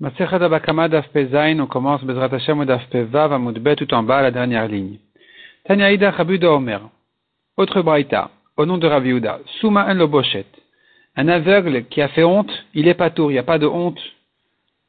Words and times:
Masechet 0.00 0.40
Abakama 0.40 0.88
on 1.58 1.66
commence 1.66 2.04
Bezrat 2.04 2.32
Hashem 2.32 2.64
Daf 2.64 2.88
tout 2.88 3.94
en 3.94 4.04
bas, 4.04 4.22
la 4.22 4.30
dernière 4.30 4.68
ligne. 4.68 4.98
Tanya 5.64 5.90
Ida 5.90 6.12
Chabuda 6.12 6.52
Omer. 6.52 6.82
Autre 7.56 7.82
braïta, 7.82 8.30
au 8.56 8.64
nom 8.64 8.78
de 8.78 8.86
Rav 8.86 9.04
Yehuda. 9.04 9.40
Souma 9.60 9.86
en 9.88 9.94
Loboshet. 9.94 10.46
Un 11.16 11.26
aveugle 11.26 11.86
qui 11.86 12.00
a 12.00 12.06
fait 12.06 12.22
honte, 12.22 12.52
il 12.74 12.86
est 12.86 12.94
pas 12.94 13.10
tour, 13.10 13.32
il 13.32 13.34
n'y 13.34 13.40
a 13.40 13.42
pas 13.42 13.58
de 13.58 13.66
honte 13.66 13.98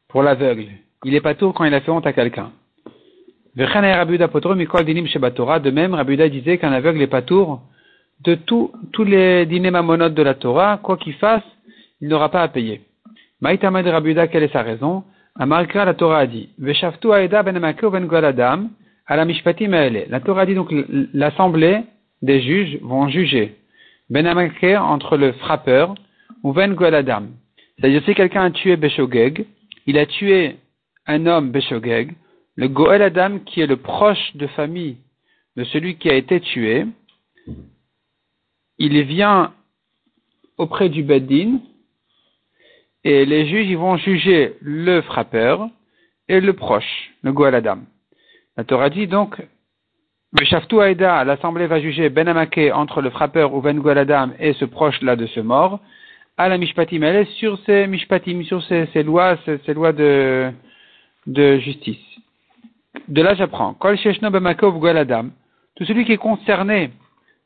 pour 0.09 0.21
l'aveugle. 0.21 0.67
Il 1.03 1.15
est 1.15 1.21
pas 1.21 1.33
tour 1.33 1.55
quand 1.55 1.65
il 1.65 1.73
a 1.73 1.81
fait 1.81 1.89
honte 1.89 2.05
à 2.05 2.13
quelqu'un. 2.13 2.51
De 3.55 3.65
même, 5.71 5.93
Rabuda 5.95 6.29
disait 6.29 6.59
qu'un 6.59 6.71
aveugle 6.71 7.01
est 7.01 7.07
pas 7.07 7.23
tour 7.23 7.61
de 8.21 8.35
tous 8.35 8.71
les 9.05 9.47
dîners 9.47 9.71
mamonotes 9.71 10.13
de 10.13 10.21
la 10.21 10.35
Torah, 10.35 10.77
quoi 10.83 10.97
qu'il 10.97 11.13
fasse, 11.15 11.41
il 11.99 12.09
n'aura 12.09 12.29
pas 12.29 12.43
à 12.43 12.47
payer. 12.47 12.81
Maïtamad 13.41 13.85
Rabuda, 13.87 14.27
quelle 14.27 14.43
est 14.43 14.53
sa 14.53 14.61
raison? 14.61 15.03
Amarkra, 15.35 15.85
la 15.85 15.93
Torah 15.93 16.19
a 16.19 16.27
dit, 16.27 16.49
Veshaftu 16.57 17.13
Aeda 17.13 17.43
ben 17.43 17.59
ben 17.59 18.05
Gwaladam, 18.05 18.69
à 19.05 19.15
la 19.15 19.25
Mishpatim 19.25 19.71
La 20.09 20.19
Torah 20.19 20.45
dit 20.45 20.55
donc, 20.55 20.73
l'assemblée 21.13 21.81
des 22.21 22.41
juges 22.41 22.77
vont 22.81 23.07
juger. 23.07 23.55
Ben 24.09 24.27
entre 24.27 25.17
le 25.17 25.31
frappeur 25.33 25.95
ou 26.43 26.53
Ben 26.53 26.73
Gwaladam. 26.73 27.29
C'est-à-dire, 27.77 28.03
si 28.05 28.13
quelqu'un 28.13 28.45
a 28.45 28.51
tué 28.51 28.75
Beshogeg, 28.75 29.45
il 29.85 29.97
a 29.97 30.05
tué 30.05 30.57
un 31.07 31.25
homme 31.25 31.51
Beshogeg, 31.51 32.13
le 32.55 32.67
Goel 32.67 33.01
Adam, 33.01 33.39
qui 33.45 33.61
est 33.61 33.67
le 33.67 33.77
proche 33.77 34.35
de 34.35 34.47
famille 34.47 34.97
de 35.55 35.63
celui 35.63 35.95
qui 35.95 36.09
a 36.09 36.13
été 36.13 36.41
tué, 36.41 36.85
il 38.77 39.01
vient 39.03 39.53
auprès 40.57 40.89
du 40.89 41.03
Beddin, 41.03 41.59
et 43.03 43.25
les 43.25 43.47
juges 43.47 43.67
ils 43.67 43.77
vont 43.77 43.97
juger 43.97 44.55
le 44.61 45.01
frappeur 45.01 45.69
et 46.27 46.39
le 46.39 46.53
proche, 46.53 47.11
le 47.23 47.31
Goel 47.31 47.55
Adam. 47.55 47.79
La 48.57 48.63
Torah 48.63 48.89
dit 48.89 49.07
donc, 49.07 49.41
Shaftu 50.43 50.79
Aïda, 50.79 51.23
l'assemblée 51.23 51.67
va 51.67 51.79
juger 51.79 52.09
Ben 52.09 52.27
Amake 52.27 52.71
entre 52.73 53.01
le 53.01 53.09
frappeur 53.09 53.53
ou 53.53 53.61
Ben 53.61 53.79
Goel 53.79 53.97
Adam 53.97 54.29
et 54.39 54.53
ce 54.53 54.65
proche-là 54.65 55.15
de 55.15 55.25
ce 55.27 55.39
mort, 55.39 55.79
à 56.37 56.49
la 56.49 56.57
Mishpatim. 56.57 57.01
Elle 57.01 57.15
est 57.15 57.31
sur 57.37 57.57
ces 57.65 57.87
Mishpatim, 57.87 58.43
sur 58.43 58.63
ces, 58.63 59.03
lois, 59.03 59.37
ces, 59.45 59.73
lois 59.73 59.91
de, 59.91 60.51
de 61.25 61.57
justice. 61.57 61.97
De 63.07 63.21
là, 63.21 63.33
j'apprends. 63.33 63.73
Kol 63.73 63.97
Sheshno 63.97 64.29
Ben 64.29 64.53
Goel 64.53 64.97
Adam, 64.97 65.29
tout 65.75 65.85
celui 65.85 66.05
qui 66.05 66.13
est 66.13 66.17
concerné 66.17 66.91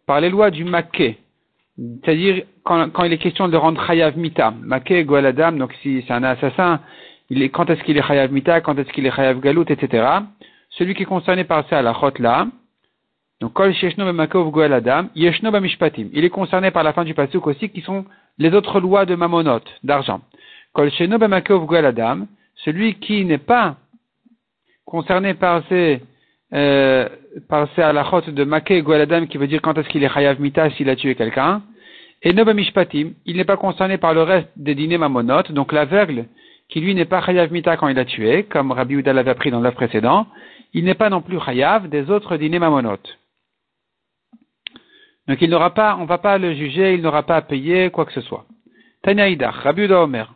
par 0.06 0.20
les 0.20 0.30
lois 0.30 0.52
du 0.52 0.66
Maké, 0.66 1.18
c'est-à-dire 1.78 2.44
quand, 2.64 3.04
il 3.04 3.14
est 3.14 3.18
question 3.18 3.48
de 3.48 3.58
rendre 3.58 3.84
Chayav 3.86 4.18
Mita, 4.18 4.54
Maké 4.62 5.04
Goaladam, 5.04 5.58
donc 5.58 5.74
si 5.82 6.04
c'est 6.08 6.14
un 6.14 6.24
assassin, 6.24 6.82
quand 7.52 7.70
est-ce 7.70 7.84
qu'il 7.84 7.98
est 7.98 8.08
Chayav 8.08 8.32
Mita, 8.32 8.62
quand 8.62 8.78
est-ce 8.78 8.92
qu'il 8.92 9.06
est 9.06 9.12
Chayav 9.12 9.40
Galout, 9.40 9.66
etc. 9.68 10.08
Celui 10.70 10.94
qui 10.94 11.04
est 11.04 11.08
concerné 11.08 11.44
par 11.44 11.68
ça, 11.70 11.82
la 11.82 11.94
chot 11.94 12.14
là, 12.20 12.48
donc 13.42 13.54
Kol 13.54 13.74
Sheshno 13.74 14.06
Bemakov 14.06 14.52
Goaladam, 14.52 15.10
Yeshno 15.16 15.52
Bamishpatim. 15.52 16.10
Il 16.14 16.24
est 16.24 16.30
concerné 16.30 16.72
par 16.72 16.84
la 16.84 16.94
fin 16.94 17.04
du 17.04 17.14
pasuk 17.14 17.46
aussi, 17.48 17.70
qui 17.70 17.82
sont 17.82 18.06
les 18.38 18.54
autres 18.54 18.80
lois 18.80 19.06
de 19.06 19.16
Mamonot, 19.16 19.60
d'argent. 19.84 20.22
Kol 20.74 20.92
Sheshno 20.92 21.18
Bemakov 21.18 21.66
Goaladam, 21.66 22.28
celui 22.56 22.96
qui 22.96 23.26
n'est 23.26 23.40
pas 23.40 23.78
concerné 24.86 25.34
par 25.34 25.64
ces 25.70 26.02
euh, 26.54 27.10
par 27.50 27.68
ces 27.76 27.82
halachot 27.82 28.22
de 28.22 28.44
Maké 28.44 28.82
Goaladam 28.82 29.28
qui 29.28 29.38
veut 29.38 29.48
dire 29.48 29.62
quand 29.62 29.78
est-ce 29.78 29.90
qu'il 29.90 30.04
est 30.04 30.14
Chayav 30.14 30.40
Mita 30.40 30.70
s'il 30.72 30.90
a 30.90 30.96
tué 30.96 31.16
quelqu'un. 31.16 31.64
Et 32.22 32.32
Noba 32.32 32.54
Mishpatim, 32.54 33.14
il 33.26 33.38
n'est 33.38 33.44
pas 33.44 33.58
concerné 33.58 33.98
par 33.98 34.14
le 34.14 34.22
reste 34.24 34.50
des 34.56 34.76
dîners 34.76 34.98
mamonotes, 34.98 35.52
donc 35.52 35.74
l'aveugle 35.74 36.26
qui 36.70 36.80
lui 36.80 36.96
n'est 36.96 37.06
pas 37.06 37.22
Chayav 37.22 37.52
Mita 37.52 37.76
quand 37.76 37.88
il 37.88 38.00
a 38.00 38.06
tué, 38.06 38.44
comme 38.44 38.72
Rabbi 38.72 38.96
Uda 38.96 39.14
l'avait 39.14 39.32
appris 39.32 39.52
dans 39.52 39.60
l'œuvre 39.60 39.76
précédent, 39.76 40.28
il 40.74 40.86
n'est 40.86 40.94
pas 40.94 41.10
non 41.10 41.22
plus 41.22 41.40
Chayav 41.40 41.90
des 41.90 42.10
autres 42.10 42.38
dîners 42.38 42.60
mamonotes. 42.60 43.20
Donc 45.28 45.42
il 45.42 45.50
n'aura 45.50 45.74
pas, 45.74 45.98
on 46.00 46.06
va 46.06 46.18
pas 46.18 46.38
le 46.38 46.54
juger, 46.54 46.94
il 46.94 47.02
n'aura 47.02 47.24
pas 47.24 47.38
à 47.38 47.42
payer 47.42 47.90
quoi 47.90 48.06
que 48.06 48.14
ce 48.14 48.22
soit. 48.22 48.46
Tanya 49.02 49.28
Idach, 49.28 49.56
Rabbi 49.56 49.84
Uda 49.84 50.04
Omer. 50.04 50.34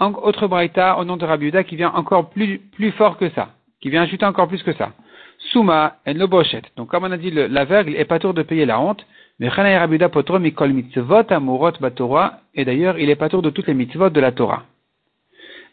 Autre 0.00 0.48
braïta 0.48 0.98
au 0.98 1.04
nom 1.04 1.16
de 1.16 1.24
Rabbi 1.24 1.46
Uda 1.46 1.62
qui 1.62 1.76
vient 1.76 1.92
encore 1.92 2.30
plus, 2.30 2.58
plus 2.58 2.90
fort 2.92 3.18
que 3.18 3.30
ça, 3.30 3.50
qui 3.80 3.90
vient 3.90 4.02
ajouter 4.02 4.26
encore 4.26 4.48
plus 4.48 4.62
que 4.62 4.72
ça. 4.72 4.92
Souma 5.50 5.96
en 6.06 6.14
le 6.14 6.26
bochet. 6.26 6.62
Donc, 6.76 6.88
comme 6.88 7.04
on 7.04 7.10
a 7.10 7.16
dit, 7.16 7.30
l'aveugle 7.30 7.96
est 7.96 8.04
pas 8.04 8.18
tour 8.18 8.34
de 8.34 8.42
payer 8.42 8.64
la 8.64 8.80
honte. 8.80 9.04
Mais 9.38 9.48
Rabuda 9.48 10.08
potro 10.08 10.38
mikol 10.38 10.72
mitzvot 10.72 11.30
amurot 11.30 11.72
batora. 11.80 12.40
Et 12.54 12.64
d'ailleurs, 12.64 12.98
il 12.98 13.10
est 13.10 13.16
pas 13.16 13.28
tour 13.28 13.42
de 13.42 13.50
toutes 13.50 13.66
les 13.66 13.74
mitzvot 13.74 14.10
de 14.10 14.20
la 14.20 14.32
Torah. 14.32 14.64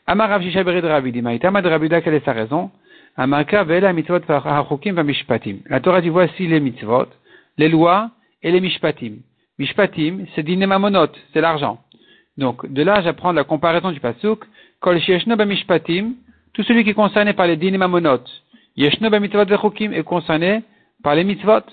Amar 0.07 0.29
Rav 0.29 0.41
Shishaberi 0.41 0.81
de 0.81 0.87
Rabidi. 0.87 1.21
Maïtama 1.21 1.61
de 1.61 1.69
Rabuda, 1.69 2.01
quelle 2.01 2.15
est 2.15 2.25
sa 2.25 2.33
raison? 2.33 2.71
Amarka 3.15 3.63
vela 3.63 3.93
mitzvot 3.93 4.21
hachukim 4.27 4.95
va 4.95 5.03
mishpatim. 5.03 5.57
La 5.67 5.79
Torah 5.81 6.01
dit 6.01 6.09
voici 6.09 6.47
les 6.47 6.59
mitzvot, 6.59 7.07
les 7.57 7.69
lois 7.69 8.09
et 8.41 8.51
les 8.51 8.61
mishpatim. 8.61 9.17
Mishpatim, 9.59 10.25
c'est 10.33 10.43
dinemamonot, 10.43 11.11
c'est 11.33 11.41
l'argent. 11.41 11.79
Donc, 12.37 12.71
de 12.71 12.81
là, 12.81 13.01
j'apprends 13.01 13.33
la 13.33 13.43
comparaison 13.43 13.91
du 13.91 13.99
pasuk. 13.99 14.45
Kol 14.79 14.99
shieshno 14.99 15.35
ba 15.35 15.45
mishpatim. 15.45 16.13
Tout 16.53 16.63
celui 16.63 16.83
qui 16.83 16.91
est 16.91 16.93
concerné 16.95 17.33
par 17.33 17.45
les 17.45 17.57
dinemamonot 17.57 18.23
Yeshno 18.79 19.09
b'mitzvot 19.09 19.43
vechukim 19.43 19.91
est 19.91 20.03
concerné 20.03 20.63
par 21.03 21.13
les 21.13 21.25
mitzvot. 21.25 21.65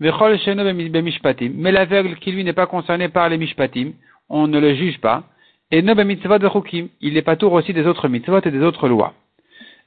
Vechol 0.00 0.38
sheno 0.38 0.64
b'mishpatim. 0.64 1.52
Mais 1.54 1.70
l'aveugle 1.70 2.16
qui 2.16 2.32
lui 2.32 2.44
n'est 2.44 2.54
pas 2.54 2.66
concerné 2.66 3.10
par 3.10 3.28
les 3.28 3.36
mishpatim, 3.36 3.92
on 4.30 4.46
ne 4.46 4.58
le 4.58 4.74
juge 4.74 4.98
pas. 5.02 5.24
Et 5.70 5.82
no 5.82 5.94
b'mitzvot 5.94 6.38
vechukim. 6.38 6.88
Il 7.02 7.12
n'est 7.12 7.20
pas 7.20 7.36
tour 7.36 7.52
aussi 7.52 7.74
des 7.74 7.86
autres 7.86 8.08
mitzvot 8.08 8.40
et 8.42 8.50
des 8.50 8.62
autres 8.62 8.88
lois. 8.88 9.12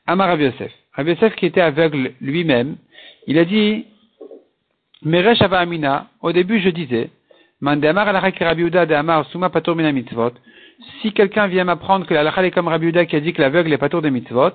Amar 0.05 0.27
Rav 0.27 0.41
Yosef. 0.41 0.71
Rav 0.93 1.07
Yosef 1.09 1.35
qui 1.37 1.47
était 1.47 1.61
aveugle 1.61 2.13
lui-même, 2.21 2.75
il 3.25 3.39
a 3.39 3.45
dit, 3.45 3.85
Meresh 5.01 5.41
Amina, 5.41 6.07
au 6.21 6.31
début 6.31 6.59
je 6.59 6.69
disais. 6.69 7.09
Si 11.01 11.13
quelqu'un 11.13 11.47
vient 11.47 11.63
m'apprendre 11.63 12.05
que 12.05 12.13
la 12.13 12.21
est 12.21 12.59
Rabbi 12.59 13.07
qui 13.07 13.15
a 13.15 13.19
dit 13.19 13.33
que 13.33 13.41
l'aveugle 13.41 13.73
est 13.73 13.77
Patur 13.77 14.01
des 14.01 14.11
Mitzvot, 14.11 14.51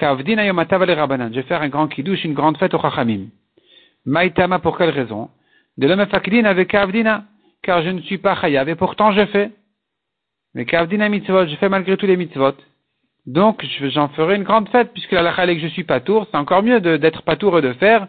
je 0.00 1.34
vais 1.34 1.42
faire 1.42 1.62
un 1.62 1.68
grand 1.68 1.88
kiddush, 1.88 2.24
une 2.24 2.34
grande 2.34 2.56
fête 2.56 2.74
au 2.74 2.80
Chachamim. 2.80 3.26
Maïtama, 4.06 4.58
pour 4.58 4.78
quelle 4.78 4.90
raison? 4.90 5.28
De 5.76 5.86
l'homme 5.86 6.06
fakdin 6.06 6.44
avec 6.44 6.68
Kavdina, 6.68 7.24
car 7.62 7.82
je 7.82 7.90
ne 7.90 8.00
suis 8.00 8.18
pas 8.18 8.34
chayav, 8.34 8.68
et 8.68 8.74
pourtant 8.74 9.12
je 9.12 9.26
fais. 9.26 9.50
Mais 10.54 10.64
Kavdina 10.64 11.08
mitzvot, 11.08 11.46
je 11.46 11.56
fais 11.56 11.68
malgré 11.68 11.96
tous 11.96 12.06
les 12.06 12.16
mitzvot. 12.16 12.54
Donc, 13.26 13.64
j'en 13.82 14.08
ferai 14.08 14.36
une 14.36 14.42
grande 14.44 14.68
fête, 14.70 14.92
puisque 14.92 15.12
la 15.12 15.30
est 15.30 15.56
que 15.56 15.62
je 15.62 15.68
suis 15.68 15.84
pas 15.84 16.00
tour, 16.00 16.26
c'est 16.30 16.36
encore 16.36 16.62
mieux 16.62 16.80
d'être 16.80 17.22
pas 17.22 17.36
tour 17.36 17.58
et 17.58 17.62
de 17.62 17.74
faire. 17.74 18.08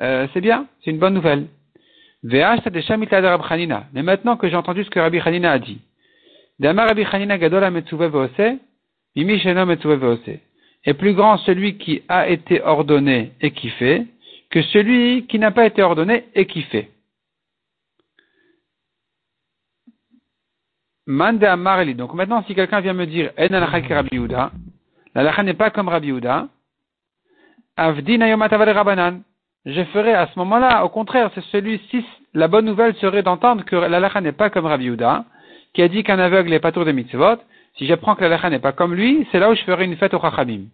Euh, 0.00 0.26
c'est 0.32 0.40
bien, 0.40 0.66
c'est 0.82 0.90
une 0.90 0.98
bonne 0.98 1.14
nouvelle. 1.14 1.46
Mais 2.22 2.42
maintenant 4.02 4.36
que 4.36 4.48
j'ai 4.48 4.56
entendu 4.56 4.84
ce 4.84 4.90
que 4.90 4.98
Rabbi 4.98 5.20
Hanina 5.24 5.52
a 5.52 5.58
dit, 5.58 5.80
Dama 6.58 6.86
Rabbi 6.86 7.04
Hanina 7.04 7.38
sheno 9.38 9.66
metzuve 9.66 9.96
veose 9.96 10.40
est 10.86 10.94
plus 10.94 11.14
grand 11.14 11.36
celui 11.38 11.76
qui 11.76 12.02
a 12.08 12.28
été 12.28 12.62
ordonné 12.62 13.32
et 13.40 13.50
qui 13.50 13.68
fait 13.70 14.06
que 14.50 14.62
celui 14.62 15.26
qui 15.26 15.38
n'a 15.38 15.50
pas 15.50 15.66
été 15.66 15.82
ordonné 15.82 16.24
et 16.34 16.46
qui 16.46 16.62
fait. 16.62 16.88
Mande. 21.06 21.44
Donc 21.96 22.14
maintenant, 22.14 22.42
si 22.46 22.54
quelqu'un 22.54 22.80
vient 22.80 22.92
me 22.92 23.06
dire, 23.06 23.30
En 23.38 23.66
Rabbi 25.24 25.44
n'est 25.44 25.54
pas 25.54 25.70
comme 25.70 25.88
Rabbi 25.88 26.08
Yehuda, 26.08 26.48
Rabanan. 27.76 29.22
Je 29.64 29.84
ferai 29.84 30.14
à 30.14 30.28
ce 30.28 30.38
moment-là, 30.38 30.84
au 30.84 30.88
contraire, 30.88 31.30
c'est 31.34 31.44
celui-ci, 31.46 32.04
la 32.34 32.46
bonne 32.46 32.64
nouvelle 32.64 32.94
serait 32.96 33.24
d'entendre 33.24 33.64
que 33.64 33.74
la 33.74 34.20
n'est 34.20 34.32
pas 34.32 34.50
comme 34.50 34.66
Rabbi 34.66 34.84
Yehuda, 34.84 35.24
qui 35.74 35.82
a 35.82 35.88
dit 35.88 36.04
qu'un 36.04 36.18
aveugle 36.18 36.50
n'est 36.50 36.60
pas 36.60 36.72
tour 36.72 36.84
des 36.84 36.92
mitzvot, 36.92 37.38
si 37.76 37.86
j'apprends 37.86 38.14
que 38.14 38.24
la 38.24 38.50
n'est 38.50 38.58
pas 38.58 38.72
comme 38.72 38.94
lui, 38.94 39.26
c'est 39.30 39.38
là 39.38 39.50
où 39.50 39.54
je 39.54 39.62
ferai 39.62 39.84
une 39.84 39.96
fête 39.96 40.14
au 40.14 40.20
Chachamim. 40.20 40.66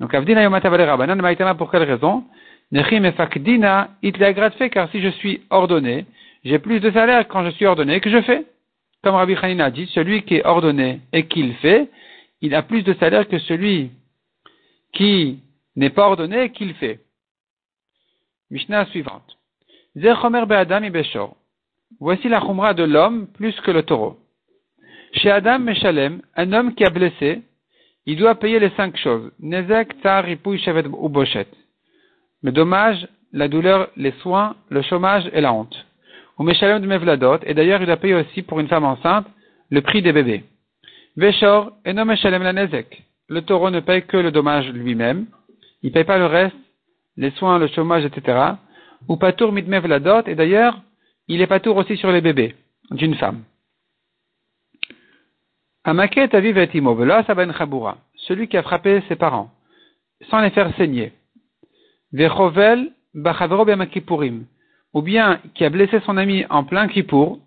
Donc, 0.00 0.14
Avdina 0.14 0.42
Yomata 0.42 0.68
Rabanan, 0.68 1.16
Maïtama, 1.20 1.54
pour 1.54 1.70
quelle 1.70 1.84
raison 1.84 2.24
Nechim 2.72 3.04
et 3.04 3.12
Fakdina, 3.12 3.90
it 4.02 4.16
fait, 4.16 4.70
car 4.70 4.90
si 4.90 5.00
je 5.00 5.08
suis 5.08 5.42
ordonné, 5.50 6.06
j'ai 6.44 6.58
plus 6.58 6.80
de 6.80 6.90
salaire 6.90 7.28
quand 7.28 7.44
je 7.44 7.50
suis 7.50 7.66
ordonné 7.66 8.00
que 8.00 8.10
je 8.10 8.20
fais. 8.22 8.46
Comme 9.02 9.14
Rabbi 9.14 9.36
Hanina 9.40 9.66
a 9.66 9.70
dit, 9.70 9.86
celui 9.94 10.22
qui 10.22 10.36
est 10.36 10.46
ordonné 10.46 11.00
et 11.12 11.26
qu'il 11.26 11.54
fait, 11.56 11.90
il 12.40 12.54
a 12.54 12.62
plus 12.62 12.82
de 12.82 12.94
salaire 12.94 13.28
que 13.28 13.38
celui 13.38 13.90
qui 14.92 15.40
n'est 15.76 15.90
pas 15.90 16.06
ordonné 16.06 16.44
et 16.44 16.50
qu'il 16.50 16.74
fait. 16.74 17.00
Mishnah 18.50 18.86
suivante. 18.86 19.36
Zechomer 19.96 20.46
Be'adam. 20.46 20.84
Voici 22.00 22.28
la 22.28 22.40
chumra 22.40 22.74
de 22.74 22.84
l'homme 22.84 23.26
plus 23.28 23.58
que 23.60 23.70
le 23.70 23.82
taureau. 23.82 24.18
Chez 25.14 25.30
Adam 25.30 25.58
Meshalem, 25.58 26.22
un 26.36 26.52
homme 26.52 26.74
qui 26.74 26.84
a 26.84 26.90
blessé, 26.90 27.42
il 28.06 28.16
doit 28.16 28.34
payer 28.34 28.58
les 28.58 28.70
cinq 28.70 28.96
choses. 28.96 29.30
Nezek, 29.40 30.00
tar, 30.00 30.24
ripouille, 30.24 30.58
shevet 30.58 30.86
ou 30.86 31.08
bochet. 31.08 31.46
Le 32.42 32.50
dommage, 32.50 33.06
la 33.32 33.48
douleur, 33.48 33.90
les 33.96 34.12
soins, 34.22 34.56
le 34.70 34.82
chômage 34.82 35.28
et 35.32 35.40
la 35.40 35.52
honte. 35.52 35.76
Ou 36.38 36.44
Meshalem 36.44 36.80
de 36.80 36.86
Mevladot, 36.86 37.38
et 37.44 37.54
d'ailleurs 37.54 37.80
il 37.82 37.86
doit 37.86 37.98
payer 37.98 38.14
aussi 38.14 38.42
pour 38.42 38.58
une 38.58 38.68
femme 38.68 38.84
enceinte 38.84 39.26
le 39.70 39.82
prix 39.82 40.02
des 40.02 40.12
bébés. 40.12 40.44
Veshor, 41.16 41.72
et 41.84 41.92
non 41.92 42.06
Meshalem 42.06 42.42
la 42.42 42.52
Nezek. 42.52 43.02
le 43.28 43.42
taureau 43.42 43.70
ne 43.70 43.80
paye 43.80 44.02
que 44.02 44.16
le 44.16 44.30
dommage 44.30 44.68
lui-même. 44.72 45.26
Il 45.82 45.88
ne 45.88 45.92
paye 45.94 46.04
pas 46.04 46.18
le 46.18 46.26
reste, 46.26 46.56
les 47.16 47.30
soins, 47.32 47.58
le 47.58 47.66
chômage, 47.68 48.04
etc. 48.04 48.38
Ou 49.08 49.16
patour 49.16 49.52
mitmev 49.52 49.86
la 49.86 50.00
dot, 50.00 50.26
et 50.26 50.34
d'ailleurs, 50.34 50.80
il 51.28 51.40
est 51.40 51.46
patour 51.46 51.76
aussi 51.76 51.96
sur 51.96 52.10
les 52.12 52.20
bébés 52.20 52.54
d'une 52.90 53.14
femme. 53.14 53.42
Celui 58.14 58.48
qui 58.48 58.56
a 58.56 58.62
frappé 58.62 59.02
ses 59.08 59.16
parents, 59.16 59.50
sans 60.30 60.40
les 60.40 60.50
faire 60.50 60.74
saigner. 60.76 61.12
Vechovel 62.12 62.92
bachavero 63.14 63.66
Ou 64.94 65.02
bien 65.02 65.40
qui 65.54 65.64
a 65.64 65.70
blessé 65.70 66.00
son 66.00 66.16
ami 66.16 66.44
en 66.50 66.64
plein 66.64 66.86
kippour. 66.86 67.40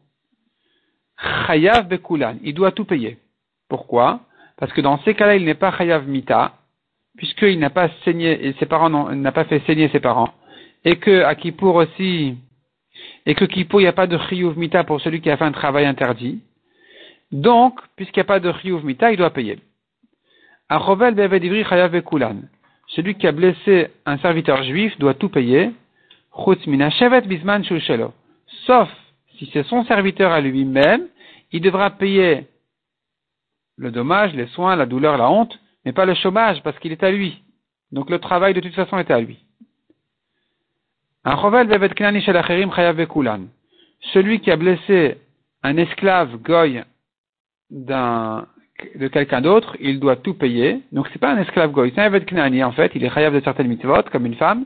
Chayav 1.48 1.88
bekulan. 1.88 2.36
Il 2.44 2.54
doit 2.54 2.74
tout 2.74 2.84
payer. 2.84 3.20
Pourquoi? 3.70 4.20
Parce 4.58 4.74
que 4.74 4.82
dans 4.82 5.00
ces 5.04 5.14
cas-là, 5.16 5.38
il 5.38 5.46
n'est 5.46 5.54
pas 5.54 5.72
chayav 5.72 6.06
mita, 6.08 6.56
puisqu'il 7.18 7.60
n'a 7.60 7.70
pas 7.70 7.90
saigné, 8.04 8.48
et 8.48 8.54
ses 8.60 8.66
parents 8.66 8.90
n'a 8.90 9.32
pas 9.32 9.46
fait 9.46 9.62
saigner 9.66 9.88
ses 9.90 10.02
parents. 10.02 10.34
Et 10.84 10.98
que 10.98 11.24
à 11.24 11.36
Kippour 11.36 11.76
aussi, 11.76 12.38
et 13.26 13.34
que 13.34 13.46
Kippour, 13.46 13.80
il 13.80 13.84
n'y 13.84 13.90
a 13.90 13.94
pas 13.94 14.08
de 14.08 14.18
chiyuv 14.18 14.58
mita 14.58 14.84
pour 14.84 15.00
celui 15.00 15.22
qui 15.22 15.30
a 15.30 15.38
fait 15.38 15.46
un 15.46 15.52
travail 15.52 15.86
interdit. 15.86 16.42
Donc, 17.32 17.80
puisqu'il 17.96 18.20
n'y 18.20 18.26
a 18.26 18.26
pas 18.26 18.40
de 18.40 18.52
chiyuv 18.54 18.86
mita, 18.86 19.12
il 19.12 19.18
doit 19.18 19.32
payer. 19.32 19.60
Celui 22.88 23.16
qui 23.16 23.28
a 23.28 23.32
blessé 23.32 23.88
un 24.06 24.18
serviteur 24.20 24.64
juif 24.64 24.98
doit 25.00 25.14
tout 25.14 25.30
payer. 25.30 25.72
Sauf 28.66 28.90
si 29.38 29.50
c'est 29.52 29.64
son 29.64 29.84
serviteur 29.86 30.32
à 30.32 30.42
lui-même, 30.42 31.08
il 31.52 31.62
devra 31.62 31.90
payer 31.92 32.48
le 33.78 33.92
dommage, 33.92 34.34
les 34.34 34.48
soins, 34.48 34.76
la 34.76 34.86
douleur, 34.86 35.18
la 35.18 35.30
honte, 35.30 35.60
mais 35.84 35.92
pas 35.92 36.06
le 36.06 36.16
chômage 36.16 36.62
parce 36.64 36.78
qu'il 36.80 36.92
est 36.92 37.04
à 37.04 37.12
lui. 37.12 37.42
Donc 37.92 38.10
le 38.10 38.20
travail 38.20 38.54
de 38.54 38.62
toute 38.62 38.74
façon 38.74 38.98
est 38.98 39.12
à 39.12 39.20
lui. 39.20 39.40
Celui 44.14 44.40
qui 44.40 44.52
a 44.52 44.56
blessé 44.56 45.18
un 45.64 45.78
esclave 45.78 46.38
goy 46.38 46.84
de 47.70 49.08
quelqu'un 49.08 49.42
d'autre, 49.42 49.76
il 49.80 50.00
doit 50.00 50.18
tout 50.18 50.34
payer. 50.34 50.82
Donc 50.92 51.08
c'est 51.12 51.20
pas 51.20 51.32
un 51.32 51.38
esclave 51.38 51.72
goy, 51.72 51.92
c'est 51.94 52.02
un 52.02 52.06
Evet 52.06 52.26
Knani 52.26 52.64
en 52.64 52.72
fait, 52.72 52.92
il 52.96 53.04
est 53.04 53.10
chayav 53.10 53.34
de 53.34 53.42
certaines 53.42 53.68
mitzvot, 53.68 54.04
comme 54.12 54.26
une 54.26 54.36
femme, 54.36 54.66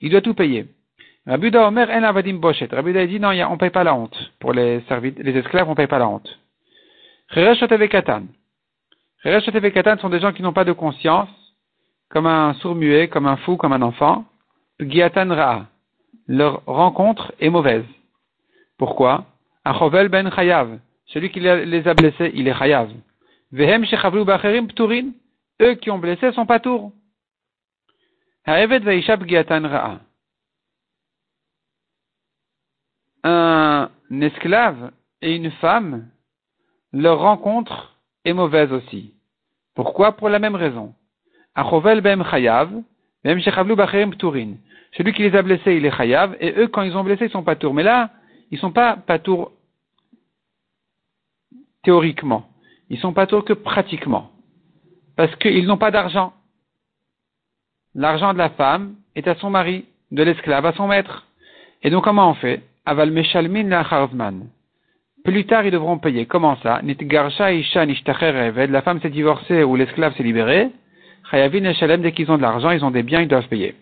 il 0.00 0.10
doit 0.10 0.20
tout 0.20 0.34
payer. 0.34 0.66
Rabuda 1.26 1.68
Omer 1.68 1.90
en 1.90 2.02
avadim 2.04 2.38
boshet. 2.38 2.68
Rabuda 2.72 3.06
dit 3.06 3.20
non, 3.20 3.30
on 3.50 3.58
paye 3.58 3.70
pas 3.70 3.84
la 3.84 3.94
honte. 3.94 4.16
Pour 4.40 4.54
les, 4.54 4.82
les 5.18 5.36
esclaves, 5.36 5.68
on 5.68 5.74
paye 5.74 5.86
pas 5.86 5.98
la 5.98 6.08
honte. 6.08 6.38
Katan. 7.34 8.22
Katan 9.22 9.98
sont 9.98 10.08
des 10.08 10.20
gens 10.20 10.32
qui 10.32 10.42
n'ont 10.42 10.54
pas 10.54 10.64
de 10.64 10.72
conscience, 10.72 11.28
comme 12.08 12.26
un 12.26 12.54
sourd-muet, 12.54 13.08
comme 13.08 13.26
un 13.26 13.36
fou, 13.36 13.56
comme 13.58 13.74
un 13.74 13.82
enfant. 13.82 14.24
Giatan. 14.80 15.66
Leur 16.26 16.62
rencontre 16.64 17.32
est 17.40 17.50
mauvaise. 17.50 17.84
Pourquoi? 18.78 19.26
Achovel 19.64 20.08
ben 20.08 20.30
chayav. 20.30 20.78
Celui 21.08 21.30
qui 21.30 21.40
les 21.40 21.88
a 21.88 21.94
blessés, 21.94 22.30
il 22.34 22.48
est 22.48 22.54
chayav. 22.54 22.90
Vehem 23.52 23.84
shechavlu 23.84 24.24
bacherim 24.24 24.68
pturin. 24.68 25.10
Eux 25.60 25.74
qui 25.74 25.90
ont 25.90 25.98
blessé 25.98 26.32
sont 26.32 26.46
pas 26.46 26.60
tours. 26.60 26.92
Ha'eved 28.44 28.84
veishab 28.84 29.26
giatan 29.26 29.66
ra'a. 29.66 30.00
Un 33.24 33.90
esclave 34.20 34.92
et 35.20 35.34
une 35.34 35.50
femme, 35.52 36.08
leur 36.92 37.18
rencontre 37.18 37.98
est 38.24 38.32
mauvaise 38.32 38.72
aussi. 38.72 39.14
Pourquoi? 39.74 40.12
Pour 40.12 40.28
la 40.28 40.38
même 40.38 40.54
raison. 40.54 40.94
Achovel 41.54 42.00
ben 42.00 42.22
chayav, 42.22 42.70
vehem 43.24 43.40
shechavlu 43.40 43.74
bacherim 43.74 44.10
pturin. 44.10 44.54
Celui 44.96 45.12
qui 45.12 45.22
les 45.22 45.34
a 45.34 45.42
blessés, 45.42 45.74
il 45.74 45.84
est 45.84 45.96
chayav, 45.96 46.36
et 46.40 46.52
eux, 46.58 46.68
quand 46.68 46.82
ils 46.82 46.96
ont 46.96 47.04
blessé, 47.04 47.26
ils 47.26 47.30
sont 47.30 47.42
pas 47.42 47.56
tours. 47.56 47.74
Mais 47.74 47.82
là, 47.82 48.10
ils 48.50 48.58
sont 48.58 48.72
pas 48.72 48.96
tours 49.18 49.52
théoriquement. 51.82 52.44
Ils 52.90 52.98
sont 52.98 53.12
pas 53.12 53.26
tôt 53.26 53.42
que 53.42 53.52
pratiquement. 53.52 54.30
Parce 55.16 55.34
qu'ils 55.36 55.66
n'ont 55.66 55.76
pas 55.76 55.90
d'argent. 55.90 56.32
L'argent 57.94 58.32
de 58.32 58.38
la 58.38 58.50
femme 58.50 58.94
est 59.14 59.26
à 59.26 59.34
son 59.34 59.50
mari, 59.50 59.84
de 60.10 60.22
l'esclave 60.22 60.66
à 60.66 60.72
son 60.72 60.88
maître. 60.88 61.26
Et 61.82 61.90
donc 61.90 62.04
comment 62.04 62.30
on 62.30 62.34
fait? 62.34 62.62
Aval 62.86 63.10
meshalmin 63.10 63.68
la 63.68 63.84
Plus 65.24 65.44
tard, 65.44 65.64
ils 65.64 65.70
devront 65.70 65.98
payer. 65.98 66.26
Comment 66.26 66.56
ça? 66.62 66.80
La 66.82 68.82
femme 68.82 69.00
s'est 69.00 69.10
divorcée 69.10 69.62
ou 69.62 69.76
l'esclave 69.76 70.14
s'est 70.16 70.22
libéré. 70.22 70.70
Chayavin 71.30 71.64
et 71.64 71.98
dès 71.98 72.12
qu'ils 72.12 72.30
ont 72.30 72.38
de 72.38 72.42
l'argent, 72.42 72.70
ils 72.70 72.84
ont 72.84 72.90
des 72.90 73.02
biens, 73.02 73.20
ils 73.20 73.28
doivent 73.28 73.48
payer. 73.48 73.74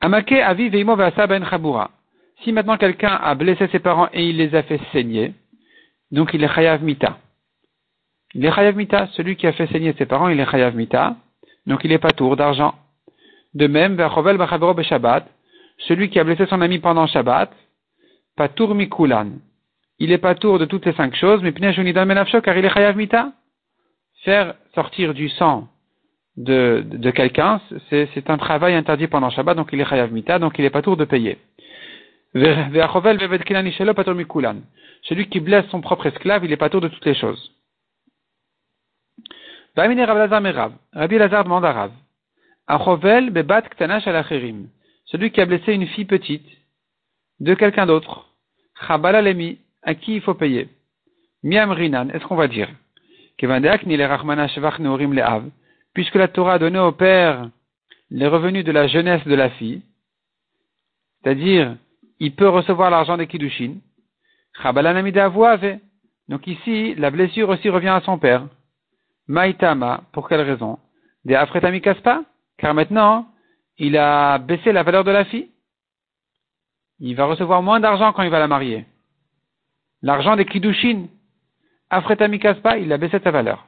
Amake 0.00 0.32
avi 0.32 0.70
ben. 0.70 1.88
Si 2.42 2.52
maintenant 2.52 2.76
quelqu'un 2.76 3.18
a 3.22 3.34
blessé 3.34 3.68
ses 3.68 3.78
parents 3.78 4.08
et 4.12 4.28
il 4.28 4.36
les 4.36 4.54
a 4.54 4.62
fait 4.62 4.80
saigner, 4.92 5.32
donc 6.10 6.32
il 6.32 6.42
est 6.42 6.48
chayav 6.48 6.82
mita. 6.82 7.18
Il 8.34 8.44
est 8.44 8.52
chayav 8.52 8.76
mita. 8.76 9.08
Celui 9.12 9.36
qui 9.36 9.46
a 9.46 9.52
fait 9.52 9.66
saigner 9.68 9.94
ses 9.98 10.06
parents, 10.06 10.28
il 10.28 10.40
est 10.40 10.50
chayav 10.50 10.74
mita. 10.74 11.16
Donc 11.66 11.84
il 11.84 11.92
est 11.92 11.98
pas 11.98 12.12
tour 12.12 12.36
d'argent. 12.36 12.74
De 13.54 13.66
même, 13.66 13.96
Shabbat, 13.96 15.26
celui 15.78 16.10
qui 16.10 16.18
a 16.18 16.24
blessé 16.24 16.46
son 16.46 16.60
ami 16.60 16.78
pendant 16.78 17.06
Shabbat, 17.06 17.50
patour 18.36 18.74
mikulan. 18.74 19.32
Il 19.98 20.12
est 20.12 20.18
pas 20.18 20.34
tour 20.34 20.58
de 20.58 20.64
toutes 20.64 20.86
les 20.86 20.92
cinq 20.92 21.14
choses, 21.16 21.42
mais 21.42 21.52
car 21.52 22.56
il 22.56 22.64
est 22.64 22.70
chayav 22.70 22.96
mita. 22.96 23.32
Faire 24.24 24.54
sortir 24.74 25.14
du 25.14 25.28
sang 25.28 25.68
de, 26.36 26.84
de 26.84 27.10
quelqu'un, 27.10 27.60
c'est 27.90 28.30
un 28.30 28.38
travail 28.38 28.74
interdit 28.74 29.08
pendant 29.08 29.30
Shabbat, 29.30 29.56
donc 29.56 29.70
il 29.72 29.80
est 29.80 29.84
chayav 29.84 30.12
mita, 30.12 30.38
donc 30.38 30.58
il 30.58 30.64
est 30.64 30.70
pas 30.70 30.82
tour 30.82 30.96
de 30.96 31.04
payer. 31.04 31.38
Celui 35.02 35.28
qui 35.28 35.40
blesse 35.40 35.66
son 35.70 35.80
propre 35.80 36.06
esclave, 36.06 36.44
il 36.44 36.52
est 36.52 36.56
pas 36.56 36.68
tour 36.68 36.80
de 36.80 36.88
toutes 36.88 37.04
les 37.04 37.14
choses. 37.14 37.52
Rabbi 39.76 39.94
Lazar 41.18 41.44
demande 41.44 41.64
à 41.64 41.72
Rav. 41.72 41.92
Celui 45.06 45.30
qui 45.30 45.40
a 45.40 45.46
blessé 45.46 45.72
une 45.72 45.86
fille 45.86 46.04
petite 46.04 46.46
de 47.40 47.54
quelqu'un 47.54 47.86
d'autre. 47.86 48.26
À 49.82 49.94
qui 49.94 50.16
il 50.16 50.20
faut 50.20 50.34
payer? 50.34 50.68
Miam 51.42 51.70
rinan. 51.70 52.08
Est-ce 52.10 52.24
qu'on 52.26 52.36
va 52.36 52.48
dire? 52.48 52.68
Puisque 55.94 56.14
la 56.14 56.28
Torah 56.28 56.54
a 56.54 56.58
donné 56.58 56.78
au 56.78 56.92
père 56.92 57.48
les 58.10 58.26
revenus 58.26 58.64
de 58.64 58.72
la 58.72 58.86
jeunesse 58.88 59.24
de 59.24 59.34
la 59.34 59.50
fille, 59.50 59.82
c'est-à-dire, 61.22 61.76
il 62.20 62.34
peut 62.34 62.48
recevoir 62.48 62.90
l'argent 62.90 63.16
des 63.16 63.26
kiddushin. 63.26 63.76
Donc 66.28 66.46
ici, 66.46 66.94
la 66.96 67.10
blessure 67.10 67.48
aussi 67.48 67.68
revient 67.68 67.88
à 67.88 68.00
son 68.00 68.18
père. 68.18 68.46
Maïtama, 69.28 70.02
pour 70.12 70.28
quelle 70.28 70.40
raison? 70.40 70.78
Des 71.24 71.34
Afretami 71.34 71.80
Kaspa? 71.80 72.22
Car 72.56 72.74
maintenant, 72.74 73.28
il 73.78 73.96
a 73.96 74.38
baissé 74.38 74.72
la 74.72 74.82
valeur 74.82 75.04
de 75.04 75.10
la 75.10 75.24
fille. 75.24 75.48
Il 77.00 77.14
va 77.14 77.26
recevoir 77.26 77.62
moins 77.62 77.78
d'argent 77.78 78.12
quand 78.12 78.22
il 78.22 78.30
va 78.30 78.40
la 78.40 78.48
marier. 78.48 78.84
L'argent 80.02 80.36
des 80.36 80.44
Kiddushin. 80.44 81.06
Afretami 81.90 82.38
Kaspa, 82.38 82.78
il 82.78 82.92
a 82.92 82.98
baissé 82.98 83.20
sa 83.20 83.30
valeur. 83.30 83.66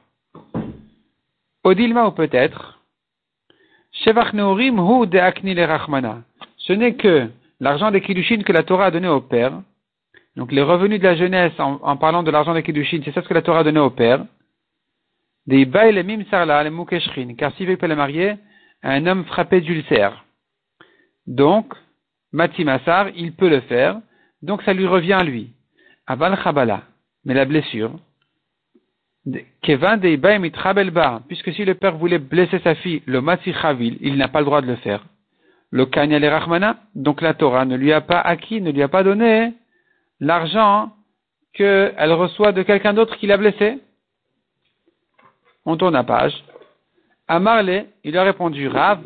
Odilma 1.63 2.07
ou 2.07 2.11
peut-être. 2.11 2.79
Shevach 3.91 4.33
Hu 4.33 5.07
de 5.07 5.17
Akni 5.17 5.53
le 5.53 5.65
Rachmana. 5.65 6.23
Ce 6.57 6.73
n'est 6.73 6.95
que 6.95 7.29
l'argent 7.61 7.91
des 7.91 8.01
Kiddushin 8.01 8.43
que 8.43 8.51
la 8.51 8.63
Torah 8.63 8.87
a 8.87 8.91
donné 8.91 9.07
au 9.07 9.21
père. 9.21 9.61
Donc 10.35 10.51
les 10.51 10.61
revenus 10.61 10.99
de 10.99 11.05
la 11.05 11.15
jeunesse 11.15 11.53
en, 11.59 11.95
parlant 11.95 12.23
de 12.23 12.31
l'argent 12.31 12.53
des 12.53 12.63
Kiddushin, 12.63 13.01
c'est 13.05 13.13
ça 13.13 13.21
ce 13.21 13.27
que 13.29 13.33
la 13.33 13.41
Torah 13.41 13.59
a 13.59 13.63
donné 13.63 13.79
au 13.79 13.91
père 13.91 14.25
des 15.47 15.65
Baïlemim 15.65 16.23
Sarla, 16.29 16.63
les 16.63 16.69
Mukeshrin, 16.69 17.33
car 17.35 17.51
veut 17.59 17.77
pas 17.77 17.87
le 17.87 17.95
marier, 17.95 18.35
un 18.83 19.05
homme 19.07 19.25
frappé 19.25 19.61
d'ulcère. 19.61 20.23
Donc, 21.27 21.73
Matimassar, 22.31 23.09
il 23.15 23.33
peut 23.33 23.49
le 23.49 23.61
faire, 23.61 23.99
donc 24.41 24.61
ça 24.63 24.73
lui 24.73 24.85
revient 24.85 25.13
à 25.13 25.23
lui. 25.23 25.51
Aval 26.07 26.37
Chabala, 26.43 26.83
mais 27.25 27.33
la 27.33 27.45
blessure, 27.45 27.91
Kevin 29.61 29.97
de 29.97 31.19
puisque 31.27 31.53
si 31.53 31.65
le 31.65 31.75
père 31.75 31.97
voulait 31.97 32.19
blesser 32.19 32.59
sa 32.59 32.75
fille, 32.75 33.03
le 33.05 33.21
Matsi 33.21 33.53
Chavil, 33.53 33.97
il 34.01 34.17
n'a 34.17 34.27
pas 34.27 34.39
le 34.39 34.45
droit 34.45 34.61
de 34.61 34.67
le 34.67 34.77
faire. 34.77 35.05
Le 35.71 35.85
Kanya 35.85 36.19
le 36.19 36.27
Rahmana, 36.27 36.77
donc 36.95 37.21
la 37.21 37.33
Torah 37.33 37.65
ne 37.65 37.77
lui 37.77 37.93
a 37.93 38.01
pas 38.01 38.19
acquis, 38.19 38.61
ne 38.61 38.71
lui 38.71 38.83
a 38.83 38.89
pas 38.89 39.03
donné 39.03 39.53
l'argent 40.19 40.91
qu'elle 41.53 42.13
reçoit 42.13 42.51
de 42.51 42.61
quelqu'un 42.61 42.93
d'autre 42.93 43.17
qui 43.17 43.27
l'a 43.27 43.37
blessé. 43.37 43.79
On 45.65 45.77
tourne 45.77 45.93
la 45.93 46.03
page. 46.03 46.33
Amarle, 47.27 47.85
il 48.03 48.17
a 48.17 48.23
répondu 48.23 48.67
Rav, 48.67 49.01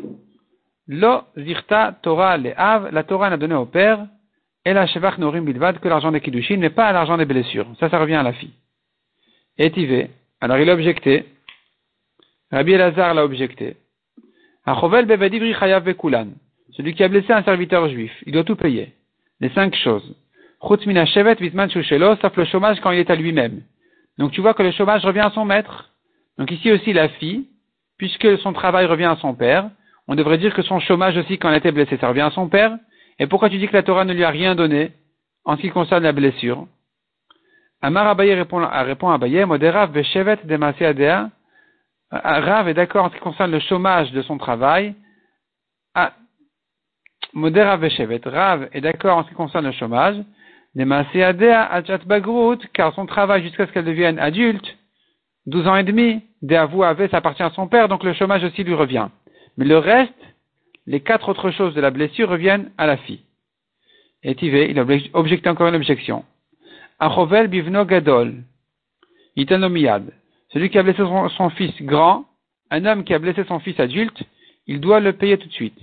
Lo 0.88 1.22
zirta 1.36 1.96
Torah 2.02 2.36
le 2.36 2.52
Av, 2.58 2.90
la 2.92 3.04
Torah 3.04 3.30
n'a 3.30 3.36
donné 3.36 3.54
au 3.54 3.66
père, 3.66 4.06
et 4.64 4.72
la 4.72 4.86
Shevach 4.86 5.18
Norim 5.18 5.44
Bilvad 5.44 5.78
que 5.78 5.88
l'argent 5.88 6.10
des 6.10 6.20
Kiddushin, 6.20 6.56
mais 6.58 6.70
pas 6.70 6.90
l'argent 6.92 7.16
des 7.16 7.24
blessures. 7.24 7.68
Ça, 7.78 7.88
ça 7.88 7.98
revient 7.98 8.14
à 8.16 8.24
la 8.24 8.32
fille. 8.32 8.54
Et 9.58 10.10
alors 10.40 10.58
il 10.58 10.68
a 10.68 10.74
objecté, 10.74 11.24
Rabbi 12.50 12.72
Elazar 12.72 13.14
l'a 13.14 13.24
objecté. 13.24 13.76
Celui 16.76 16.94
qui 16.94 17.02
a 17.02 17.08
blessé 17.08 17.32
un 17.32 17.42
serviteur 17.42 17.88
juif, 17.88 18.12
il 18.26 18.32
doit 18.32 18.44
tout 18.44 18.56
payer. 18.56 18.92
Les 19.40 19.48
cinq 19.50 19.74
choses. 19.76 20.14
sauf 20.60 22.36
le 22.36 22.44
chômage 22.44 22.80
quand 22.80 22.90
il 22.90 22.98
est 22.98 23.10
à 23.10 23.16
lui-même. 23.16 23.62
Donc 24.18 24.32
tu 24.32 24.40
vois 24.40 24.54
que 24.54 24.62
le 24.62 24.72
chômage 24.72 25.04
revient 25.04 25.20
à 25.20 25.30
son 25.30 25.44
maître. 25.44 25.90
Donc 26.38 26.50
ici 26.50 26.70
aussi 26.70 26.92
la 26.92 27.08
fille, 27.08 27.46
puisque 27.98 28.38
son 28.38 28.52
travail 28.52 28.86
revient 28.86 29.04
à 29.04 29.16
son 29.16 29.34
père, 29.34 29.70
on 30.06 30.14
devrait 30.14 30.38
dire 30.38 30.54
que 30.54 30.62
son 30.62 30.78
chômage 30.80 31.16
aussi 31.16 31.38
quand 31.38 31.48
elle 31.48 31.56
était 31.56 31.72
blessée, 31.72 31.96
ça 31.96 32.08
revient 32.08 32.20
à 32.20 32.30
son 32.30 32.48
père. 32.48 32.76
Et 33.18 33.26
pourquoi 33.26 33.48
tu 33.48 33.56
dis 33.58 33.68
que 33.68 33.72
la 33.72 33.82
Torah 33.82 34.04
ne 34.04 34.12
lui 34.12 34.24
a 34.24 34.30
rien 34.30 34.54
donné 34.54 34.92
en 35.44 35.56
ce 35.56 35.62
qui 35.62 35.70
concerne 35.70 36.02
la 36.02 36.12
blessure? 36.12 36.66
Amar 37.80 38.06
Abaye 38.06 38.34
répond, 38.34 38.66
répond 38.66 39.08
à 39.10 39.14
Abaye, 39.14 39.44
Moderav 39.44 39.92
Beshevet 39.92 40.38
Adea. 40.80 41.30
Rav 42.10 42.68
est 42.68 42.74
d'accord 42.74 43.06
en 43.06 43.10
ce 43.10 43.14
qui 43.14 43.20
concerne 43.20 43.50
le 43.50 43.60
chômage 43.60 44.12
de 44.12 44.22
son 44.22 44.38
travail. 44.38 44.94
Ah, 45.94 46.12
Moderav 47.32 47.80
Beshevet. 47.80 48.20
Rav 48.24 48.68
est 48.72 48.80
d'accord 48.80 49.18
en 49.18 49.24
ce 49.24 49.28
qui 49.28 49.34
concerne 49.34 49.66
le 49.66 49.72
chômage. 49.72 50.16
Car 52.74 52.94
son 52.94 53.06
travail 53.06 53.42
jusqu'à 53.42 53.66
ce 53.66 53.72
qu'elle 53.72 53.84
devienne 53.86 54.18
adulte, 54.18 54.76
12 55.46 55.68
ans 55.68 55.76
et 55.76 55.84
demi, 55.84 56.22
Deavu 56.42 56.84
avait, 56.84 57.08
ça 57.08 57.18
appartient 57.18 57.42
à 57.42 57.50
son 57.50 57.66
père, 57.66 57.88
donc 57.88 58.04
le 58.04 58.12
chômage 58.12 58.44
aussi 58.44 58.62
lui 58.62 58.74
revient. 58.74 59.08
Mais 59.56 59.64
le 59.64 59.78
reste, 59.78 60.12
les 60.86 61.00
quatre 61.00 61.28
autres 61.28 61.50
choses 61.50 61.74
de 61.74 61.80
la 61.80 61.90
blessure 61.90 62.28
reviennent 62.28 62.70
à 62.76 62.86
la 62.86 62.96
fille. 62.98 63.22
Et 64.22 64.34
Tivé, 64.34 64.70
il 64.70 64.78
objecte 65.14 65.46
encore 65.46 65.68
une 65.68 65.76
objection. 65.76 66.24
Achovel 66.98 67.48
bivno 67.48 67.84
gadol, 67.84 68.34
itanomiyad. 69.36 70.12
Celui 70.52 70.68
qui 70.70 70.78
a 70.78 70.82
blessé 70.82 71.02
son, 71.36 71.50
fils 71.50 71.74
grand, 71.82 72.24
un 72.70 72.84
homme 72.84 73.04
qui 73.04 73.14
a 73.14 73.18
blessé 73.18 73.44
son 73.44 73.60
fils 73.60 73.78
adulte, 73.80 74.22
il 74.66 74.80
doit 74.80 75.00
le 75.00 75.12
payer 75.12 75.38
tout 75.38 75.48
de 75.48 75.52
suite. 75.52 75.78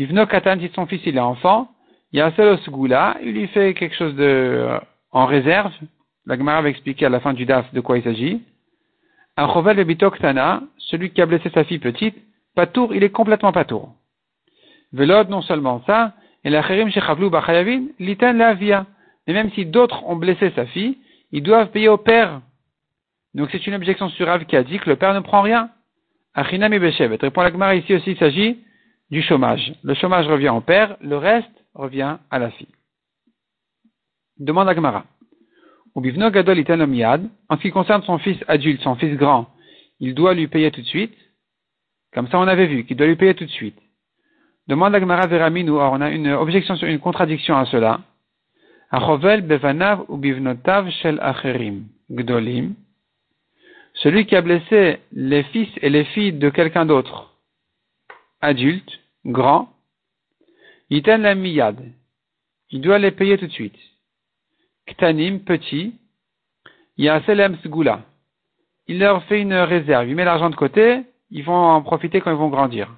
Bivno 0.00 0.24
katan, 0.24 0.60
si 0.60 0.70
son 0.74 0.86
fils 0.86 1.02
il 1.04 1.18
est 1.18 1.20
enfant, 1.20 1.68
il 2.10 2.18
y 2.18 2.22
a 2.22 2.26
un 2.26 2.32
seul 2.32 2.58
goula, 2.68 3.18
il 3.22 3.34
lui 3.34 3.46
fait 3.48 3.74
quelque 3.74 3.94
chose 3.94 4.14
de, 4.14 4.24
euh, 4.24 4.78
en 5.12 5.26
réserve. 5.26 5.70
La 6.24 6.38
Gemara 6.38 6.62
va 6.62 6.70
expliquer 6.70 7.04
à 7.04 7.10
la 7.10 7.20
fin 7.20 7.34
du 7.34 7.44
DAF 7.44 7.70
de 7.74 7.82
quoi 7.82 7.98
il 7.98 8.02
s'agit. 8.02 8.40
Achovel 9.36 9.84
bitoktana, 9.84 10.62
celui 10.78 11.10
qui 11.10 11.20
a 11.20 11.26
blessé 11.26 11.50
sa 11.52 11.64
fille 11.64 11.80
petite, 11.80 12.16
patour, 12.54 12.94
il 12.94 13.02
est 13.02 13.10
complètement 13.10 13.52
patour. 13.52 13.92
Velod, 14.94 15.28
non 15.28 15.42
seulement 15.42 15.82
ça, 15.86 16.14
et 16.44 16.48
la 16.48 16.62
cherim 16.62 16.90
shechavlu 16.90 17.28
bachayavin, 17.28 17.88
liten 17.98 18.38
la 18.38 18.54
via. 18.54 18.86
Mais 19.26 19.34
même 19.34 19.50
si 19.52 19.66
d'autres 19.66 20.02
ont 20.08 20.16
blessé 20.16 20.50
sa 20.56 20.64
fille, 20.64 20.96
ils 21.30 21.42
doivent 21.42 21.72
payer 21.72 21.90
au 21.90 21.98
père. 21.98 22.40
Donc 23.34 23.50
c'est 23.52 23.66
une 23.66 23.74
objection 23.74 24.08
sur 24.08 24.28
Rav 24.28 24.46
qui 24.46 24.56
a 24.56 24.62
dit 24.62 24.78
que 24.78 24.88
le 24.88 24.96
père 24.96 25.12
ne 25.12 25.20
prend 25.20 25.42
rien. 25.42 25.68
Achinam. 26.32 26.72
Répond 26.72 27.42
la 27.42 27.52
Gemara, 27.52 27.74
ici 27.74 27.94
aussi 27.94 28.12
il 28.12 28.16
s'agit 28.16 28.60
du 29.10 29.22
chômage. 29.22 29.72
Le 29.82 29.94
chômage 29.94 30.26
revient 30.26 30.50
au 30.50 30.60
père, 30.60 30.96
le 31.00 31.16
reste 31.16 31.64
revient 31.74 32.18
à 32.30 32.38
la 32.38 32.50
fille. 32.50 32.74
Demande 34.38 34.68
à 34.68 34.74
Gemara. 34.74 35.04
Ubivno 35.96 36.30
gadol 36.30 36.58
En 37.48 37.56
ce 37.56 37.62
qui 37.62 37.70
concerne 37.70 38.02
son 38.02 38.18
fils 38.18 38.38
adulte, 38.46 38.80
son 38.82 38.94
fils 38.94 39.16
grand, 39.16 39.48
il 39.98 40.14
doit 40.14 40.34
lui 40.34 40.46
payer 40.46 40.70
tout 40.70 40.80
de 40.80 40.86
suite. 40.86 41.16
Comme 42.12 42.28
ça, 42.28 42.38
on 42.38 42.46
avait 42.46 42.66
vu 42.66 42.84
qu'il 42.84 42.96
doit 42.96 43.06
lui 43.06 43.16
payer 43.16 43.34
tout 43.34 43.44
de 43.44 43.50
suite. 43.50 43.78
Demande 44.68 44.94
à 44.94 45.00
Gemara 45.00 45.26
Veraminu, 45.26 45.72
on 45.72 46.00
a 46.00 46.10
une 46.10 46.28
objection 46.28 46.76
une 46.76 47.00
contradiction 47.00 47.56
à 47.56 47.66
cela. 47.66 48.00
Achovel 48.90 49.42
bevanav 49.42 50.04
ou 50.08 50.16
bivnotav 50.16 50.90
shel 50.90 51.18
acherim, 51.20 51.86
gdolim. 52.10 52.74
Celui 53.94 54.26
qui 54.26 54.36
a 54.36 54.42
blessé 54.42 55.00
les 55.12 55.42
fils 55.44 55.68
et 55.82 55.90
les 55.90 56.04
filles 56.04 56.32
de 56.32 56.50
quelqu'un 56.50 56.86
d'autre, 56.86 57.34
adulte, 58.40 58.99
grand, 59.24 59.68
yiten 60.90 61.22
la 61.22 61.34
miyad. 61.34 61.76
Il 62.70 62.80
doit 62.80 62.98
les 62.98 63.10
payer 63.10 63.36
tout 63.38 63.46
de 63.46 63.52
suite. 63.52 63.76
Ktanim, 64.86 65.40
petit, 65.40 65.94
yaselem 66.96 67.56
sgula. 67.64 68.02
Il 68.86 68.98
leur 68.98 69.22
fait 69.24 69.40
une 69.40 69.54
réserve. 69.54 70.08
Il 70.08 70.16
met 70.16 70.24
l'argent 70.24 70.50
de 70.50 70.56
côté, 70.56 71.02
ils 71.30 71.44
vont 71.44 71.54
en 71.54 71.82
profiter 71.82 72.20
quand 72.20 72.30
ils 72.30 72.36
vont 72.36 72.48
grandir. 72.48 72.88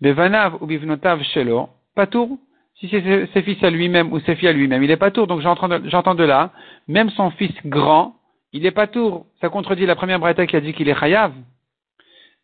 Bevanav 0.00 0.62
ou 0.62 0.66
bivnotav 0.66 1.22
shelo, 1.22 1.68
patour, 1.94 2.38
si 2.78 2.88
c'est 2.88 3.26
ses 3.32 3.42
fils 3.42 3.62
à 3.62 3.70
lui-même 3.70 4.12
ou 4.12 4.20
ses 4.20 4.34
filles 4.36 4.48
à 4.48 4.52
lui-même, 4.52 4.82
il 4.82 4.90
est 4.90 4.96
pas 4.96 5.10
tour. 5.10 5.26
Donc 5.26 5.40
j'entends 5.40 6.14
de 6.14 6.24
là, 6.24 6.50
même 6.88 7.10
son 7.10 7.30
fils 7.32 7.54
grand, 7.66 8.16
il 8.52 8.64
est 8.64 8.70
pas 8.70 8.86
tour. 8.86 9.26
Ça 9.40 9.50
contredit 9.50 9.84
la 9.84 9.96
première 9.96 10.18
braïta 10.18 10.46
qui 10.46 10.56
a 10.56 10.60
dit 10.60 10.72
qu'il 10.72 10.88
est 10.88 10.98
chayav. 10.98 11.32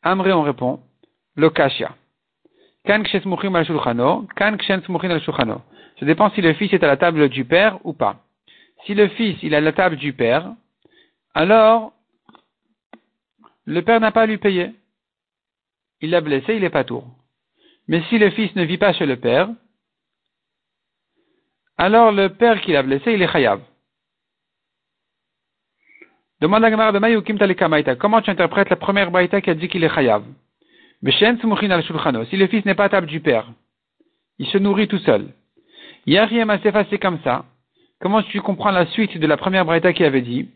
Amré, 0.03 0.33
on 0.33 0.43
répond, 0.43 0.81
lokashia. 1.37 1.95
Kan 2.87 3.03
al 3.03 4.27
kan 4.37 4.55
al 5.11 5.21
Ça 5.99 6.07
dépend 6.07 6.31
si 6.31 6.41
le 6.41 6.53
fils 6.55 6.73
est 6.73 6.85
à 6.85 6.87
la 6.87 6.97
table 6.97 7.29
du 7.29 7.45
père 7.45 7.79
ou 7.85 7.93
pas. 7.93 8.23
Si 8.85 8.95
le 8.95 9.09
fils, 9.09 9.37
il 9.43 9.53
est 9.53 9.57
à 9.57 9.61
la 9.61 9.73
table 9.73 9.97
du 9.97 10.13
père, 10.13 10.53
alors, 11.35 11.93
le 13.65 13.83
père 13.83 14.01
n'a 14.01 14.13
pas 14.13 14.23
à 14.23 14.27
lui 14.27 14.39
payer 14.39 14.73
il 16.01 16.11
l'a 16.11 16.21
blessé, 16.21 16.55
il 16.55 16.65
est 16.65 16.71
pas 16.71 16.85
tour. 16.85 17.07
Mais 17.89 18.03
si 18.09 18.19
le 18.19 18.31
fils 18.31 18.55
ne 18.57 18.65
vit 18.65 18.79
pas 18.79 18.93
chez 18.93 19.07
le 19.07 19.17
père, 19.17 19.49
alors 21.79 22.13
le 22.13 22.29
père 22.29 22.61
qui 22.61 22.73
l'a 22.73 22.83
blessé, 22.83 23.13
il 23.13 23.23
est 23.23 23.33
chayav. 23.33 23.61
Demande 26.41 26.65
à 26.65 26.71
Gamara 26.71 26.93
de 26.93 26.99
Mayukim 26.99 27.39
Talekamaita. 27.39 27.97
Comment 27.97 28.21
tu 28.21 28.31
interprètes 28.31 28.69
la 28.69 28.77
première 28.77 29.11
baïta 29.11 29.41
qui 29.41 29.51
a 29.51 29.55
dit 29.55 29.69
qu'il 29.69 29.85
est 29.85 29.95
chayav? 29.95 30.23
Si 31.05 32.37
le 32.37 32.47
fils 32.47 32.65
n'est 32.65 32.75
pas 32.75 32.85
à 32.85 32.89
table 32.89 33.07
du 33.07 33.21
père, 33.21 33.47
il 34.39 34.47
se 34.47 34.59
nourrit 34.59 34.89
tout 34.89 34.99
seul. 34.99 35.29
Yariam 36.07 36.51
Asefa, 36.51 36.85
c'est 36.91 36.99
comme 36.99 37.19
ça. 37.23 37.45
Comment 38.01 38.23
tu 38.23 38.41
comprends 38.41 38.71
la 38.71 38.87
suite 38.87 39.19
de 39.19 39.27
la 39.27 39.37
première 39.37 39.65
braïta 39.65 39.93
qui 39.93 40.05
avait 40.05 40.23
dit, 40.23 40.49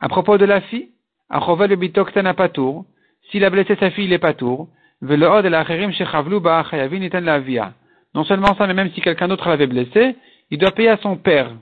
à 0.00 0.08
propos 0.08 0.38
de 0.38 0.44
la 0.44 0.60
fille, 0.62 0.88
Achovel 1.28 1.76
Bitoktan 1.76 2.34
Patour, 2.34 2.84
s'il 3.30 3.44
a 3.44 3.50
blessé 3.50 3.76
sa 3.76 3.90
fille, 3.90 4.06
il 4.06 4.12
est 4.12 4.18
pas 4.18 4.34
tour. 4.34 4.68
Non 5.00 5.16
seulement 8.24 8.54
ça, 8.56 8.66
mais 8.66 8.74
même 8.74 8.90
si 8.92 9.00
quelqu'un 9.00 9.28
d'autre 9.28 9.48
l'avait 9.48 9.66
blessé, 9.66 10.16
il 10.50 10.58
doit 10.58 10.72
payer 10.72 10.90
à 10.90 10.98
son 10.98 11.16
père. 11.16 11.52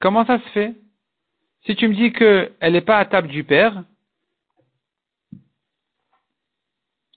Comment 0.00 0.26
ça 0.26 0.38
se 0.38 0.48
fait? 0.50 0.74
Si 1.64 1.76
tu 1.76 1.88
me 1.88 1.94
dis 1.94 2.12
qu'elle 2.12 2.72
n'est 2.72 2.80
pas 2.80 2.98
à 2.98 3.04
table 3.04 3.28
du 3.28 3.44
père, 3.44 3.84
le 5.32 5.38
didab 5.38 5.40
elle 5.40 5.40
mitavla. 5.40 5.40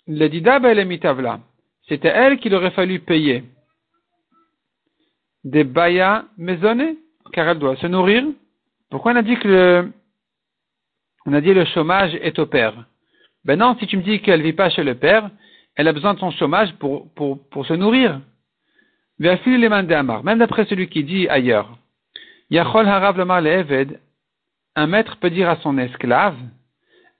C'était 0.07 2.07
elle 2.07 2.39
qu'il 2.39 2.55
aurait 2.55 2.71
fallu 2.71 2.99
payer 2.99 3.43
des 5.43 5.63
baya 5.63 6.25
maisonnés, 6.37 6.97
car 7.31 7.47
elle 7.47 7.59
doit 7.59 7.75
se 7.77 7.87
nourrir. 7.87 8.25
Pourquoi 8.89 9.13
on 9.13 9.15
a 9.15 9.21
dit 9.21 9.37
que 9.37 9.47
le, 9.47 9.91
on 11.25 11.33
a 11.33 11.41
dit 11.41 11.53
le 11.53 11.65
chômage 11.65 12.15
est 12.15 12.39
au 12.39 12.45
père? 12.45 12.85
Ben 13.45 13.59
non, 13.59 13.75
si 13.79 13.87
tu 13.87 13.97
me 13.97 14.01
dis 14.01 14.21
qu'elle 14.21 14.41
vit 14.41 14.53
pas 14.53 14.69
chez 14.69 14.83
le 14.83 14.95
père, 14.95 15.29
elle 15.75 15.87
a 15.87 15.93
besoin 15.93 16.13
de 16.13 16.19
son 16.19 16.31
chômage 16.31 16.73
pour, 16.75 17.11
pour, 17.13 17.47
pour 17.49 17.65
se 17.65 17.73
nourrir. 17.73 18.21
Même 19.19 20.39
d'après 20.39 20.65
celui 20.65 20.87
qui 20.87 21.03
dit 21.03 21.27
ailleurs, 21.29 21.77
Yachol 22.49 22.87
harav 22.87 23.19
un 24.77 24.87
maître 24.87 25.17
peut 25.17 25.29
dire 25.29 25.49
à 25.49 25.57
son 25.57 25.77
esclave, 25.77 26.35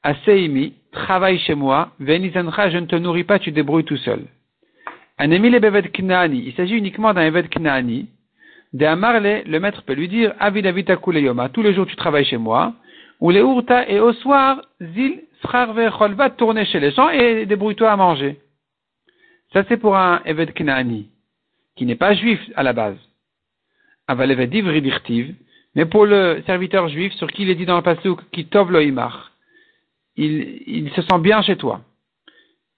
Aseimi, 0.04 0.74
travaille 0.96 1.40
chez 1.40 1.56
moi, 1.56 1.92
je 2.00 2.78
ne 2.78 2.86
te 2.86 2.96
nourris 2.96 3.24
pas, 3.24 3.40
tu 3.40 3.52
débrouilles 3.52 3.86
tout 3.86 3.98
seul. 3.98 4.22
Un 5.18 5.28
le 5.28 5.82
knani, 6.02 6.44
il 6.48 6.54
s'agit 6.54 6.76
uniquement 6.76 7.14
d'un 7.14 7.22
eved 7.22 7.48
knani. 7.50 8.08
De 8.74 8.86
Amarle, 8.86 9.44
le 9.46 9.60
maître 9.60 9.84
peut 9.84 9.94
lui 9.94 10.10
dire, 10.10 10.34
Avid 10.40 10.66
yoma, 10.66 11.50
tous 11.50 11.62
les 11.62 11.74
jours 11.74 11.86
tu 11.86 11.96
travailles 11.96 12.26
chez 12.26 12.38
moi, 12.38 12.74
ou 13.22 13.30
les 13.30 13.40
urta, 13.40 13.88
et 13.88 14.00
au 14.00 14.12
soir, 14.12 14.62
zil 14.82 15.22
frère 15.42 15.74
va 15.74 16.30
tourner 16.32 16.66
chez 16.66 16.80
les 16.80 16.92
gens 16.92 17.10
et 17.10 17.46
débrouille-toi 17.46 17.92
à 17.92 17.96
manger. 17.96 18.40
Ça, 19.54 19.64
c'est 19.70 19.78
pour 19.78 19.96
un 19.96 20.22
Eved 20.26 20.54
Knaani, 20.54 21.08
qui 21.76 21.86
n'est 21.86 21.96
pas 21.96 22.14
juif 22.14 22.42
à 22.56 22.64
la 22.64 22.74
base. 22.74 22.98
Aval 24.08 24.32
Eved 24.32 24.54
mais 25.76 25.86
pour 25.86 26.06
le 26.06 26.42
serviteur 26.46 26.88
juif 26.88 27.14
sur 27.14 27.32
qui 27.32 27.44
il 27.44 27.50
est 27.50 27.56
dit 27.56 27.66
dans 27.66 27.76
le 27.76 27.84
passé, 27.84 28.10
qui 28.32 28.46
tov 28.46 28.72
il, 30.18 30.92
se 30.96 31.02
sent 31.02 31.20
bien 31.20 31.42
chez 31.42 31.58
toi. 31.58 31.82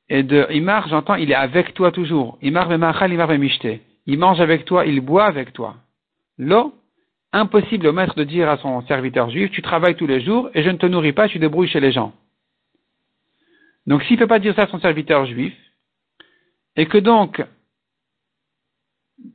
Et 0.10 0.24
de 0.24 0.48
imar, 0.52 0.88
j'entends, 0.88 1.16
il 1.16 1.32
est 1.32 1.36
avec 1.36 1.74
toi 1.74 1.92
toujours. 1.92 2.38
Imar 2.42 2.70
vemachal, 2.70 3.12
imar 3.12 3.28
vemishte. 3.28 3.68
Il 4.06 4.20
mange 4.20 4.40
avec 4.40 4.66
toi, 4.66 4.86
il 4.86 5.02
boit 5.02 5.26
avec 5.26 5.54
toi. 5.54 5.76
Lo, 6.38 6.74
impossible 7.34 7.88
au 7.88 7.94
maître 7.94 8.16
de 8.16 8.24
dire 8.24 8.50
à 8.50 8.58
son 8.58 8.82
serviteur 8.84 9.30
juif, 9.30 9.52
tu 9.52 9.62
travailles 9.62 9.96
tous 9.96 10.08
les 10.08 10.22
jours 10.22 10.50
et 10.54 10.64
je 10.64 10.70
ne 10.70 10.78
te 10.78 10.86
nourris 10.86 11.12
pas, 11.12 11.28
tu 11.28 11.40
débrouilles 11.40 11.68
chez 11.68 11.80
les 11.80 11.92
gens. 11.92 12.14
Donc 13.86 14.04
s'il 14.04 14.16
ne 14.16 14.20
peut 14.20 14.28
pas 14.28 14.40
dire 14.40 14.56
ça 14.56 14.64
à 14.64 14.68
son 14.68 14.80
serviteur 14.80 15.26
juif, 15.26 15.54
et 16.76 16.86
que 16.86 16.98
donc, 16.98 17.44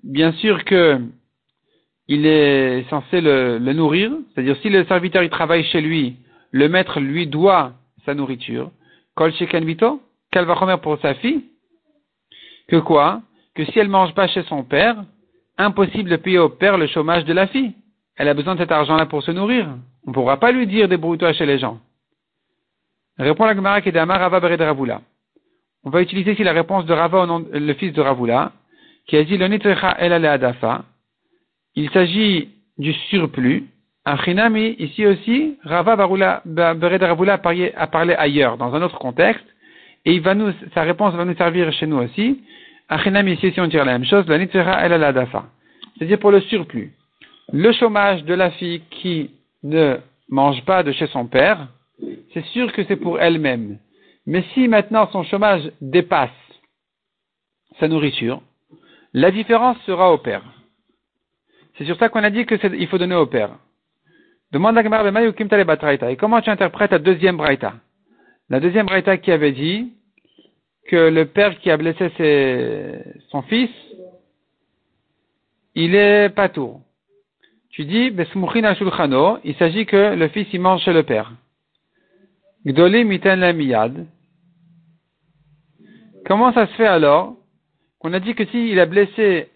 bien 0.04 0.32
sûr 0.32 0.64
que 0.64 1.00
il 2.08 2.26
est 2.26 2.84
censé 2.90 3.20
le, 3.20 3.58
nourrir, 3.58 4.12
c'est-à-dire 4.34 4.56
si 4.60 4.68
le 4.68 4.84
serviteur 4.84 5.22
il 5.22 5.30
travaille 5.30 5.64
chez 5.64 5.80
lui, 5.80 6.16
le 6.50 6.68
maître 6.68 7.00
lui 7.00 7.26
doit 7.26 7.72
sa 8.04 8.14
nourriture, 8.14 8.70
Kol 9.14 9.32
Sheken 9.32 9.64
va 10.34 10.54
remettre 10.54 10.80
pour 10.80 10.98
sa 11.00 11.14
fille, 11.14 11.44
que 12.68 12.76
quoi? 12.76 13.22
Que 13.54 13.64
si 13.66 13.78
elle 13.78 13.88
mange 13.88 14.14
pas 14.14 14.28
chez 14.28 14.42
son 14.44 14.64
père, 14.64 15.04
impossible 15.58 16.10
de 16.10 16.16
payer 16.16 16.38
au 16.38 16.48
père 16.48 16.78
le 16.78 16.86
chômage 16.86 17.24
de 17.24 17.32
la 17.32 17.46
fille. 17.46 17.74
Elle 18.16 18.28
a 18.28 18.34
besoin 18.34 18.54
de 18.54 18.60
cet 18.60 18.72
argent-là 18.72 19.06
pour 19.06 19.22
se 19.22 19.30
nourrir. 19.30 19.68
On 20.06 20.10
ne 20.10 20.14
pourra 20.14 20.38
pas 20.38 20.52
lui 20.52 20.66
dire 20.66 20.88
débrouille-toi 20.88 21.32
chez 21.32 21.46
les 21.46 21.58
gens. 21.58 21.80
Répond 23.18 23.44
la 23.44 23.54
Gemara 23.54 23.80
qui 23.80 23.90
est 23.90 23.98
Rava 23.98 24.40
de 24.40 24.64
Ravula. 24.64 25.02
On 25.84 25.90
va 25.90 26.00
utiliser 26.00 26.32
ici 26.32 26.44
la 26.44 26.52
réponse 26.52 26.86
de 26.86 26.92
Rava, 26.92 27.26
le 27.52 27.74
fils 27.74 27.92
de 27.92 28.00
Ravula, 28.00 28.52
qui 29.06 29.16
a 29.16 29.24
dit 29.24 29.36
le 29.36 29.46
el 29.98 30.24
adafa. 30.24 30.84
Il 31.74 31.90
s'agit 31.90 32.50
du 32.78 32.92
surplus. 33.10 33.66
Achinami, 34.04 34.74
ici 34.80 35.06
aussi, 35.06 35.58
Rava 35.62 35.94
Barula, 35.94 36.42
a 36.56 37.86
parlé 37.86 38.14
ailleurs, 38.14 38.56
dans 38.56 38.74
un 38.74 38.82
autre 38.82 38.98
contexte, 38.98 39.44
et 40.04 40.14
il 40.14 40.20
va 40.20 40.34
nous, 40.34 40.52
sa 40.74 40.82
réponse 40.82 41.14
va 41.14 41.24
nous 41.24 41.36
servir 41.36 41.72
chez 41.72 41.86
nous 41.86 41.98
aussi. 41.98 42.42
Achinami, 42.88 43.34
ici, 43.34 43.52
si 43.52 43.60
on 43.60 43.68
tire 43.68 43.84
la 43.84 43.92
même 43.92 44.04
chose, 44.04 44.26
le 44.26 44.34
el 44.34 45.04
adafa. 45.04 45.44
C'est-à-dire 45.96 46.18
pour 46.18 46.32
le 46.32 46.40
surplus. 46.40 46.92
Le 47.52 47.72
chômage 47.72 48.24
de 48.24 48.34
la 48.34 48.50
fille 48.50 48.82
qui 48.90 49.30
ne 49.62 49.98
mange 50.28 50.64
pas 50.64 50.82
de 50.82 50.90
chez 50.90 51.06
son 51.08 51.26
père, 51.26 51.68
c'est 52.34 52.44
sûr 52.46 52.72
que 52.72 52.82
c'est 52.84 52.96
pour 52.96 53.20
elle-même. 53.20 53.78
Mais 54.26 54.44
si 54.54 54.66
maintenant 54.66 55.08
son 55.12 55.22
chômage 55.22 55.70
dépasse 55.80 56.30
sa 57.78 57.86
nourriture, 57.86 58.42
la 59.12 59.30
différence 59.30 59.76
sera 59.86 60.12
au 60.12 60.18
père. 60.18 60.42
C'est 61.76 61.84
sur 61.84 61.96
ça 61.98 62.08
qu'on 62.08 62.24
a 62.24 62.30
dit 62.30 62.46
qu'il 62.46 62.88
faut 62.88 62.98
donner 62.98 63.14
au 63.14 63.26
père. 63.26 63.50
Demande 64.52 64.76
à 64.76 64.82
Gemara 64.82 66.10
Et 66.10 66.16
comment 66.16 66.42
tu 66.42 66.50
interprètes 66.50 66.90
la 66.90 66.98
deuxième 66.98 67.38
braïta? 67.38 67.74
La 68.50 68.60
deuxième 68.60 68.84
braïta 68.84 69.16
qui 69.16 69.32
avait 69.32 69.52
dit 69.52 69.94
que 70.88 71.08
le 71.08 71.24
père 71.26 71.58
qui 71.58 71.70
a 71.70 71.76
blessé 71.78 72.10
son 73.30 73.40
fils, 73.42 73.70
il 75.74 75.94
est 75.94 76.28
pas 76.28 76.50
tour. 76.50 76.82
Tu 77.70 77.86
dis, 77.86 78.12
il 78.14 79.54
s'agit 79.58 79.86
que 79.86 80.14
le 80.14 80.28
fils 80.28 80.46
il 80.52 80.60
mange 80.60 80.82
chez 80.82 80.92
le 80.92 81.02
père. 81.02 81.32
Gdolim 82.66 83.08
miten 83.08 83.40
la 83.40 83.52
miyad. 83.52 84.06
Comment 86.26 86.52
ça 86.52 86.66
se 86.66 86.72
fait 86.74 86.86
alors 86.86 87.34
qu'on 87.98 88.12
a 88.12 88.20
dit 88.20 88.34
que 88.34 88.44
s'il 88.46 88.78
a 88.78 88.86
blessé 88.86 89.48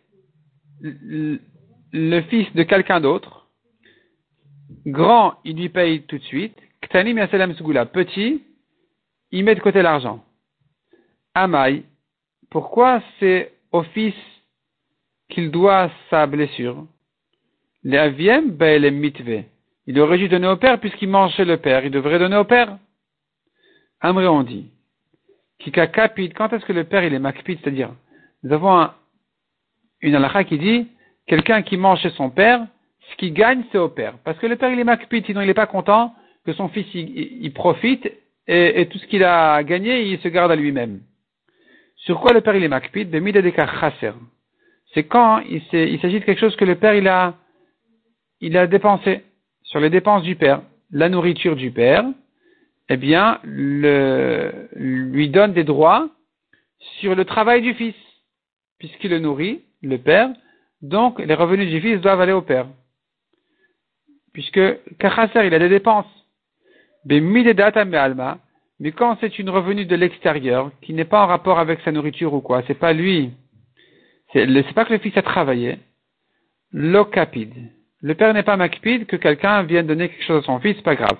le 0.81 2.21
fils 2.23 2.53
de 2.55 2.62
quelqu'un 2.65 3.00
d'autre, 3.00 3.46
grand, 4.87 5.35
il 5.44 5.56
lui 5.56 5.68
paye 5.68 6.02
tout 6.02 6.18
de 6.18 6.25
suite, 6.25 6.56
Ktanim 6.82 7.26
sugula, 7.54 7.87
petit, 7.87 8.42
il 9.30 9.44
met 9.44 9.54
de 9.54 9.61
côté 9.61 9.82
l'argent. 9.82 10.25
Amai, 11.35 11.85
pourquoi 12.50 13.02
c'est 13.18 13.52
au 13.73 13.82
fils 13.82 14.14
qu'il 15.28 15.50
doit 15.50 15.90
sa 16.11 16.26
blessure? 16.26 16.87
Les 17.82 17.99
aviem, 17.99 18.50
ben. 18.50 18.82
Il 19.87 20.00
aurait 20.00 20.18
dû 20.18 20.28
donner 20.28 20.49
au 20.49 20.56
père 20.56 20.80
puisqu'il 20.80 21.08
mange 21.08 21.32
chez 21.35 21.44
le 21.44 21.58
père, 21.58 21.85
il 21.85 21.90
devrait 21.90 22.18
donner 22.18 22.37
au 22.37 22.44
père. 22.44 22.78
Amré 24.00 24.26
on 24.26 24.42
dit, 24.42 24.70
Kika 25.58 25.87
kapit, 25.87 26.30
quand 26.30 26.52
est-ce 26.52 26.64
que 26.64 26.73
le 26.73 26.85
père 26.85 27.04
il 27.04 27.14
est 27.14 27.18
makpid, 27.18 27.58
c'est-à-dire, 27.61 27.94
nous 28.42 28.52
avons 28.52 28.90
une 30.00 30.14
halakha 30.14 30.44
qui 30.44 30.58
dit, 30.58 30.88
quelqu'un 31.26 31.62
qui 31.62 31.76
mange 31.76 32.00
chez 32.00 32.11
son 32.11 32.30
père, 32.30 32.66
ce 33.10 33.16
qu'il 33.16 33.32
gagne 33.32 33.64
c'est 33.72 33.78
au 33.78 33.88
père. 33.88 34.14
Parce 34.25 34.38
que 34.38 34.46
le 34.46 34.56
père 34.56 34.70
il 34.70 34.78
est 34.78 34.84
makpid, 34.84 35.26
sinon 35.26 35.40
il 35.40 35.46
n'est 35.46 35.54
pas 35.54 35.66
content 35.66 36.14
que 36.44 36.52
son 36.52 36.68
fils 36.68 36.86
il, 36.94 37.52
profite 37.52 38.10
et, 38.46 38.86
tout 38.90 38.98
ce 38.98 39.06
qu'il 39.06 39.25
a 39.25 39.62
gagné 39.62 40.02
il 40.02 40.18
se 40.20 40.28
garde 40.28 40.52
à 40.52 40.56
lui-même. 40.56 41.00
Sur 41.96 42.20
quoi 42.20 42.32
le 42.32 42.40
père 42.40 42.54
il 42.54 42.62
est 42.62 42.68
makpid? 42.68 43.10
C'est 44.95 45.04
quand 45.04 45.40
il 45.40 45.62
s'agit 46.00 46.21
de 46.21 46.25
quelque 46.25 46.40
chose 46.40 46.56
que 46.56 46.64
le 46.64 46.76
père 46.76 46.95
il 46.95 47.08
a, 47.08 47.34
il 48.40 48.56
a 48.56 48.66
dépensé 48.66 49.23
sur 49.62 49.80
les 49.80 49.90
dépenses 49.90 50.23
du 50.23 50.36
père, 50.36 50.62
la 50.90 51.08
nourriture 51.08 51.56
du 51.56 51.71
père, 51.71 52.04
eh 52.88 52.97
bien, 52.97 53.40
le, 53.42 54.69
lui 54.75 55.28
donne 55.28 55.52
des 55.52 55.64
droits 55.64 56.08
sur 57.00 57.14
le 57.14 57.25
travail 57.25 57.62
du 57.62 57.75
fils, 57.75 57.95
puisqu'il 58.78 59.10
le 59.10 59.19
nourrit, 59.19 59.62
le 59.82 59.99
père, 59.99 60.30
donc 60.82 61.19
les 61.19 61.34
revenus 61.34 61.69
du 61.69 61.80
fils 61.80 62.00
doivent 62.00 62.21
aller 62.21 62.32
au 62.32 62.42
père. 62.42 62.66
Puisque 64.36 64.60
Kachasser, 64.99 65.46
il 65.46 65.54
a 65.54 65.58
des 65.58 65.70
dépenses. 65.70 66.04
Mais 67.06 68.92
quand 68.92 69.16
c'est 69.18 69.38
une 69.38 69.49
revenu 69.49 69.86
de 69.86 69.96
l'extérieur, 69.96 70.72
qui 70.82 70.92
n'est 70.92 71.06
pas 71.06 71.22
en 71.22 71.26
rapport 71.26 71.58
avec 71.58 71.80
sa 71.80 71.90
nourriture 71.90 72.34
ou 72.34 72.42
quoi, 72.42 72.62
c'est 72.66 72.78
pas 72.78 72.92
lui, 72.92 73.30
c'est 74.34 74.75
pas 74.75 74.84
que 74.84 74.92
le 74.92 74.99
fils 74.99 75.16
a 75.16 75.22
travaillé, 75.22 75.78
l'okapid. 76.70 77.50
Le 78.02 78.14
père 78.14 78.34
n'est 78.34 78.42
pas 78.42 78.58
makpid, 78.58 79.06
que 79.06 79.16
quelqu'un 79.16 79.62
vienne 79.62 79.86
donner 79.86 80.10
quelque 80.10 80.25
chose 80.25 80.42
à 80.42 80.46
son 80.46 80.60
fils, 80.60 80.78
pas 80.82 80.96
grave. 80.96 81.16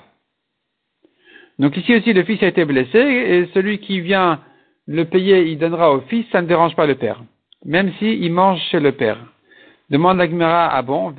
Donc 1.59 1.75
ici 1.79 1.97
aussi, 1.97 2.13
le 2.13 2.23
fils 2.23 2.43
a 2.43 2.49
été 2.49 2.67
blessé 2.67 2.99
et 2.99 3.49
celui 3.55 3.79
qui 3.79 4.03
vient 4.03 4.43
le 4.87 5.07
payer, 5.07 5.47
il 5.47 5.57
donnera 5.57 5.91
au 5.91 6.03
fils, 6.03 6.27
ça 6.33 6.43
ne 6.43 6.49
dérange 6.49 6.77
pas 6.77 6.87
le 6.87 6.97
père. 6.97 7.23
Même 7.65 7.95
s'il 7.95 8.23
il 8.23 8.31
mange 8.31 8.61
chez 8.71 8.79
le 8.79 8.93
père. 8.93 9.17
Demande 9.89 10.19
la 10.19 10.29
Gemara 10.29 10.77
à 10.77 10.83
bon, 10.83 11.15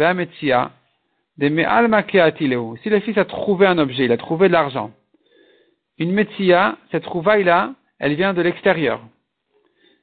Si 1.40 2.90
le 2.90 3.00
fils 3.00 3.18
a 3.18 3.26
trouvé 3.26 3.68
un 3.68 3.78
objet, 3.78 4.06
il 4.06 4.12
a 4.12 4.18
trouvé 4.18 4.48
de 4.48 4.54
l'argent. 4.54 4.92
Une 6.00 6.12
metsia, 6.12 6.78
cette 6.92 7.04
trouvaille-là, 7.04 7.74
elle 8.00 8.16
vient 8.16 8.34
de 8.34 8.42
l'extérieur. 8.42 9.02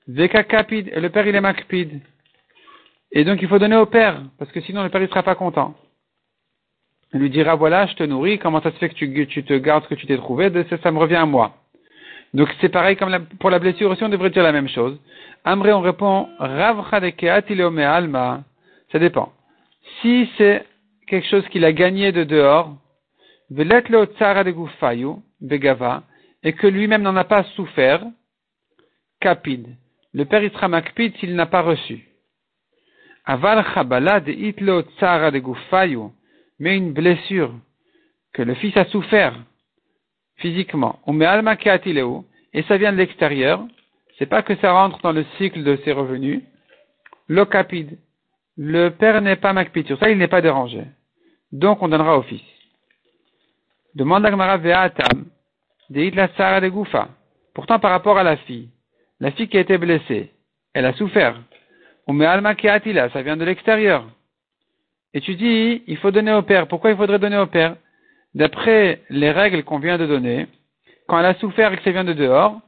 Le 0.06 1.08
père 1.08 1.26
il 1.26 1.34
est 1.34 1.40
makpid. 1.40 2.00
Et 3.12 3.24
donc 3.24 3.42
il 3.42 3.48
faut 3.48 3.58
donner 3.58 3.76
au 3.76 3.86
père, 3.86 4.22
parce 4.38 4.50
que 4.52 4.60
sinon 4.60 4.82
le 4.82 4.90
père 4.90 5.02
il 5.02 5.08
sera 5.08 5.22
pas 5.22 5.34
content. 5.34 5.74
Il 7.12 7.20
lui 7.20 7.30
dira, 7.30 7.54
voilà, 7.54 7.86
je 7.86 7.94
te 7.94 8.02
nourris, 8.02 8.38
comment 8.38 8.60
ça 8.60 8.72
se 8.72 8.78
fait 8.78 8.88
que 8.88 8.94
tu, 8.94 9.44
te 9.44 9.54
gardes 9.54 9.84
ce 9.84 9.88
que 9.88 9.94
tu 9.94 10.06
t'es 10.06 10.16
trouvé, 10.16 10.50
ça, 10.82 10.90
me 10.90 10.98
revient 10.98 11.14
à 11.14 11.26
moi. 11.26 11.54
Donc 12.32 12.48
c'est 12.60 12.68
pareil 12.68 12.96
comme 12.96 13.26
pour 13.38 13.50
la 13.50 13.60
blessure 13.60 13.90
aussi, 13.90 14.02
on 14.02 14.08
devrait 14.08 14.30
dire 14.30 14.42
la 14.42 14.50
même 14.50 14.68
chose. 14.68 14.98
Amré, 15.44 15.72
on 15.72 15.80
répond, 15.80 16.28
alma, 16.40 18.42
ça 18.90 18.98
dépend. 18.98 19.32
Si 20.00 20.28
c'est 20.36 20.64
quelque 21.14 21.28
chose 21.28 21.46
qu'il 21.50 21.64
a 21.64 21.72
gagné 21.72 22.10
de 22.10 22.24
dehors, 22.24 22.74
begava, 25.40 26.02
et 26.42 26.52
que 26.54 26.66
lui-même 26.66 27.02
n'en 27.02 27.14
a 27.14 27.22
pas 27.22 27.44
souffert, 27.54 28.04
kapid. 29.20 29.76
Le 30.12 30.24
père 30.24 30.42
sera 30.52 30.66
makpid 30.66 31.16
s'il 31.18 31.36
n'a 31.36 31.46
pas 31.46 31.62
reçu. 31.62 32.08
Aval 33.26 33.64
chabala 33.72 34.18
de 34.18 34.32
itlo 34.32 34.82
tsara 34.82 35.30
de 35.30 35.38
gufayu, 35.38 36.10
mais 36.58 36.76
une 36.76 36.92
blessure 36.92 37.54
que 38.32 38.42
le 38.42 38.54
fils 38.54 38.76
a 38.76 38.84
souffert 38.86 39.36
physiquement, 40.38 40.98
et 42.52 42.62
ça 42.64 42.76
vient 42.76 42.92
de 42.92 42.98
l'extérieur, 42.98 43.64
c'est 44.18 44.26
pas 44.26 44.42
que 44.42 44.56
ça 44.56 44.72
rentre 44.72 45.00
dans 45.00 45.12
le 45.12 45.24
cycle 45.38 45.62
de 45.62 45.76
ses 45.84 45.92
revenus, 45.92 46.42
l'okapide, 47.28 47.98
le 48.56 48.88
père 48.88 49.22
n'est 49.22 49.36
pas 49.36 49.52
makpid, 49.52 49.86
sur 49.86 49.98
ça 50.00 50.10
il 50.10 50.18
n'est 50.18 50.26
pas 50.26 50.40
dérangé. 50.40 50.82
Donc 51.54 51.82
on 51.82 51.88
donnera 51.88 52.18
au 52.18 52.22
fils. 52.22 52.42
Demande 53.94 54.26
à 54.26 54.56
Ve'atam, 54.56 55.26
la 55.88 56.60
de 56.60 56.68
Goufa. 56.68 57.08
Pourtant 57.54 57.78
par 57.78 57.92
rapport 57.92 58.18
à 58.18 58.24
la 58.24 58.36
fille, 58.38 58.70
la 59.20 59.30
fille 59.30 59.46
qui 59.46 59.56
a 59.56 59.60
été 59.60 59.78
blessée, 59.78 60.32
elle 60.74 60.84
a 60.84 60.92
souffert. 60.94 61.40
Alma 62.08 62.56
ça 62.56 63.22
vient 63.22 63.36
de 63.36 63.44
l'extérieur. 63.44 64.04
Et 65.14 65.20
tu 65.20 65.36
dis, 65.36 65.84
il 65.86 65.96
faut 65.98 66.10
donner 66.10 66.32
au 66.32 66.42
père. 66.42 66.66
Pourquoi 66.66 66.90
il 66.90 66.96
faudrait 66.96 67.20
donner 67.20 67.38
au 67.38 67.46
père? 67.46 67.76
D'après 68.34 69.02
les 69.08 69.30
règles 69.30 69.62
qu'on 69.62 69.78
vient 69.78 69.96
de 69.96 70.06
donner, 70.06 70.48
quand 71.06 71.20
elle 71.20 71.26
a 71.26 71.34
souffert 71.34 71.72
et 71.72 71.76
que 71.76 71.84
ça 71.84 71.92
vient 71.92 72.02
de 72.02 72.14
dehors, 72.14 72.60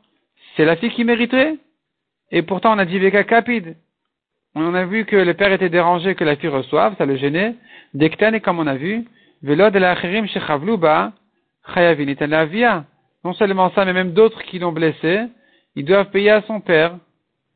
c'est 0.56 0.64
la 0.64 0.76
fille 0.76 0.90
qui 0.90 1.02
mériterait. 1.02 1.56
Et 2.30 2.42
pourtant, 2.42 2.76
on 2.76 2.78
a 2.78 2.84
dit 2.84 3.00
Veka 3.00 3.24
Capide. 3.24 3.76
On 4.58 4.72
a 4.72 4.86
vu 4.86 5.04
que 5.04 5.16
le 5.16 5.34
père 5.34 5.52
était 5.52 5.68
dérangé 5.68 6.14
que 6.14 6.24
la 6.24 6.34
fille 6.36 6.48
reçoive, 6.48 6.96
ça 6.96 7.04
le 7.04 7.16
gênait. 7.16 7.54
Dektan, 7.92 8.32
et 8.32 8.40
comme 8.40 8.58
on 8.58 8.66
a 8.66 8.74
vu, 8.74 9.04
Velo 9.42 9.68
de 9.68 9.78
la 9.78 9.94
Shechavluba, 9.94 11.12
Chayavin 11.74 12.84
Non 13.22 13.34
seulement 13.34 13.70
ça, 13.74 13.84
mais 13.84 13.92
même 13.92 14.12
d'autres 14.12 14.42
qui 14.44 14.58
l'ont 14.58 14.72
blessé, 14.72 15.24
ils 15.74 15.84
doivent 15.84 16.08
payer 16.08 16.30
à 16.30 16.40
son 16.42 16.60
père. 16.60 16.96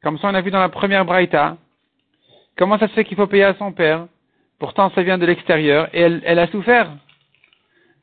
Comme 0.02 0.18
ça, 0.18 0.28
on 0.28 0.34
a 0.34 0.42
vu 0.42 0.50
dans 0.50 0.60
la 0.60 0.68
première 0.68 1.06
braïta. 1.06 1.56
Comment 2.58 2.78
ça 2.78 2.86
se 2.86 2.92
fait 2.92 3.04
qu'il 3.04 3.16
faut 3.16 3.26
payer 3.26 3.44
à 3.44 3.54
son 3.54 3.72
père? 3.72 4.06
Pourtant, 4.58 4.90
ça 4.90 5.02
vient 5.02 5.16
de 5.16 5.24
l'extérieur 5.24 5.88
et 5.94 6.02
elle, 6.02 6.38
a 6.38 6.48
souffert. 6.48 6.90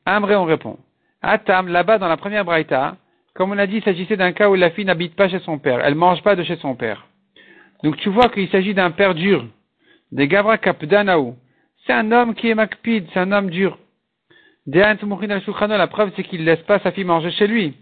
Amré, 0.07 0.35
on 0.35 0.45
répond. 0.45 0.79
Atam, 1.21 1.67
là-bas 1.67 1.99
dans 1.99 2.07
la 2.07 2.17
première 2.17 2.45
braïta, 2.45 2.95
comme 3.35 3.51
on 3.51 3.59
a 3.59 3.67
dit, 3.67 3.77
il 3.77 3.83
s'agissait 3.83 4.17
d'un 4.17 4.31
cas 4.31 4.49
où 4.49 4.55
la 4.55 4.71
fille 4.71 4.85
n'habite 4.85 5.15
pas 5.15 5.29
chez 5.29 5.39
son 5.39 5.59
père. 5.59 5.81
Elle 5.85 5.93
mange 5.93 6.23
pas 6.23 6.35
de 6.35 6.41
chez 6.41 6.55
son 6.55 6.73
père. 6.73 7.06
Donc 7.83 7.97
tu 7.97 8.09
vois 8.09 8.29
qu'il 8.29 8.49
s'agit 8.49 8.73
d'un 8.73 8.91
père 8.91 9.15
dur. 9.15 9.45
Des 10.11 10.27
Gavra 10.27 10.57
Kapdanaou. 10.57 11.35
C'est 11.85 11.93
un 11.93 12.11
homme 12.11 12.33
qui 12.35 12.49
est 12.49 12.55
makpid, 12.55 13.07
c'est 13.13 13.19
un 13.19 13.31
homme 13.31 13.49
dur. 13.49 13.77
La 14.65 15.87
preuve, 15.87 16.11
c'est 16.15 16.23
qu'il 16.23 16.41
ne 16.41 16.45
laisse 16.45 16.61
pas 16.63 16.79
sa 16.79 16.91
fille 16.91 17.05
manger 17.05 17.31
chez 17.31 17.47
lui. 17.47 17.73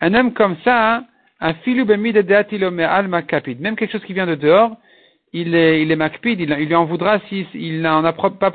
Un 0.00 0.12
homme 0.14 0.34
comme 0.34 0.56
ça, 0.64 0.96
hein, 0.96 1.04
un 1.40 1.54
alma 2.78 3.22
kapid, 3.22 3.60
même 3.60 3.76
quelque 3.76 3.92
chose 3.92 4.04
qui 4.04 4.12
vient 4.12 4.26
de 4.26 4.34
dehors, 4.34 4.76
il 5.32 5.54
est, 5.54 5.80
il 5.82 5.90
est 5.90 5.96
makpid, 5.96 6.40
il, 6.40 6.50
lui 6.50 6.74
en 6.74 6.84
voudra 6.84 7.20
si 7.28 7.46
il 7.54 7.80
n'en 7.80 8.04
a 8.04 8.12
pas 8.12 8.52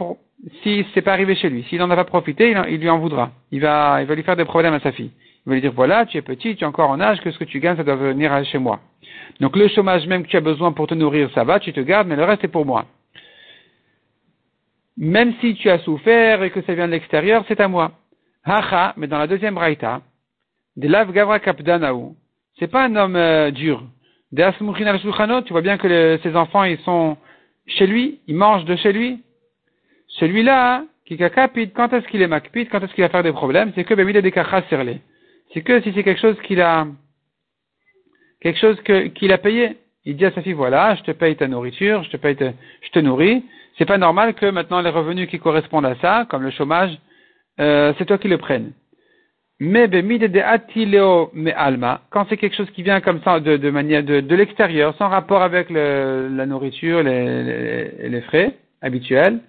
si 0.62 0.86
c'est 0.94 1.02
pas 1.02 1.14
arrivé 1.14 1.36
chez 1.36 1.50
lui. 1.50 1.64
S'il 1.64 1.80
n'en 1.80 1.90
a 1.90 1.96
pas 1.96 2.04
profité, 2.04 2.52
il, 2.52 2.78
lui 2.78 2.90
en 2.90 3.00
voudra. 3.00 3.32
Il 3.52 3.62
va, 3.62 4.02
il 4.02 4.08
va 4.08 4.16
lui 4.16 4.24
faire 4.24 4.36
des 4.36 4.46
problèmes 4.46 4.74
à 4.74 4.80
sa 4.80 4.92
fille. 4.92 5.12
Il 5.46 5.50
va 5.50 5.56
lui 5.56 5.62
dire, 5.62 5.72
voilà, 5.74 6.06
tu 6.06 6.18
es 6.18 6.22
petit, 6.22 6.56
tu 6.56 6.64
es 6.64 6.68
encore 6.68 6.90
en 6.90 7.00
âge, 7.00 7.22
que 7.22 7.32
ce 7.32 7.40
que 7.40 7.46
tu 7.46 7.60
gagnes, 7.60 7.78
ça 7.78 7.84
doit 7.84 7.96
venir 7.96 8.46
chez 8.46 8.58
moi. 8.58 8.80
Donc 9.40 9.56
le 9.56 9.68
chômage 9.68 10.08
même 10.08 10.24
que 10.24 10.30
tu 10.30 10.38
as 10.38 10.42
besoin 10.42 10.72
pour 10.72 10.88
te 10.88 10.94
nourrir, 10.94 11.30
ça 11.34 11.44
va, 11.44 11.60
tu 11.60 11.74
te 11.74 11.80
gardes, 11.80 12.08
mais 12.08 12.16
le 12.16 12.24
reste 12.24 12.44
est 12.44 12.50
pour 12.50 12.66
moi. 12.66 12.86
Même 14.98 15.34
si 15.42 15.56
tu 15.56 15.70
as 15.70 15.80
souffert 15.80 16.44
et 16.44 16.52
que 16.52 16.62
ça 16.62 16.74
vient 16.74 16.88
de 16.88 16.94
l'extérieur, 16.94 17.44
c'est 17.48 17.60
à 17.60 17.68
moi. 17.68 17.92
Haha, 18.46 18.94
mais 18.98 19.08
dans 19.08 19.18
la 19.18 19.28
deuxième 19.28 19.58
raïta, 19.58 20.02
de 20.78 20.88
lav 20.88 21.12
gavra 21.12 21.40
kapdanaou, 21.40 22.16
c'est 22.58 22.72
pas 22.72 22.86
un 22.86 22.96
homme 22.96 23.16
euh, 23.16 23.52
dur. 23.52 23.84
De 24.32 25.42
tu 25.42 25.54
vois 25.54 25.62
bien 25.62 25.78
que 25.78 26.20
ses 26.24 26.36
enfants, 26.36 26.64
ils 26.64 26.80
sont 26.80 27.18
chez 27.68 27.88
lui, 27.88 28.20
ils 28.28 28.36
mangent 28.36 28.66
de 28.66 28.76
chez 28.76 28.92
lui. 28.92 29.24
Celui-là, 30.08 30.84
qui 31.06 31.18
kapid, 31.18 31.72
quand 31.74 31.94
est-ce 31.94 32.08
qu'il 32.08 32.22
est 32.22 32.28
makpid, 32.28 32.70
quand 32.70 32.82
est-ce 32.82 32.94
qu'il 32.94 33.04
va 33.04 33.10
faire 33.10 33.24
des 33.24 33.32
problèmes, 33.32 33.72
c'est 33.76 33.84
que 33.84 33.94
bemide 33.94 34.18
des 34.18 34.34
serlé. 34.70 35.02
C'est 35.54 35.62
que 35.62 35.82
si 35.82 35.94
c'est 35.94 36.04
quelque 36.04 36.20
chose 36.20 36.38
qu'il 36.44 36.62
a, 36.62 36.88
quelque 38.42 38.60
chose 38.60 38.78
qu'il 39.16 39.32
a 39.32 39.38
payé. 39.38 39.78
Il 40.06 40.18
dit 40.18 40.26
à 40.26 40.32
sa 40.32 40.42
fille, 40.42 40.54
voilà, 40.54 40.96
je 40.96 41.04
te 41.04 41.12
paye 41.12 41.36
ta 41.36 41.48
nourriture, 41.48 42.04
je 42.04 42.12
te 42.12 42.18
paye, 42.18 42.38
je 42.40 42.90
te 42.92 43.00
nourris. 43.00 43.44
C'est 43.78 43.86
pas 43.86 43.98
normal 43.98 44.36
que 44.36 44.46
maintenant 44.46 44.82
les 44.82 44.90
revenus 44.90 45.28
qui 45.28 45.40
correspondent 45.40 45.86
à 45.86 45.96
ça, 45.96 46.26
comme 46.30 46.44
le 46.44 46.52
chômage, 46.52 46.98
euh, 47.60 47.94
c'est 47.98 48.06
toi 48.06 48.18
qui 48.18 48.28
le 48.28 48.38
prennes. 48.38 48.72
Mais 49.60 49.88
de 49.88 50.02
me 50.02 51.58
alma, 51.58 52.02
quand 52.10 52.26
c'est 52.28 52.36
quelque 52.36 52.58
chose 52.58 52.70
qui 52.72 52.84
vient 52.84 53.00
comme 53.00 53.22
ça 53.24 53.40
de, 53.40 53.70
manière 53.70 54.04
de, 54.04 54.20
de 54.20 54.36
l'extérieur, 54.36 54.94
sans 54.98 55.08
rapport 55.08 55.42
avec 55.42 55.70
le, 55.70 56.28
la 56.30 56.46
nourriture, 56.46 57.02
les, 57.04 58.10
les, 58.10 58.22
frais 58.22 58.58
habituels, 58.82 59.40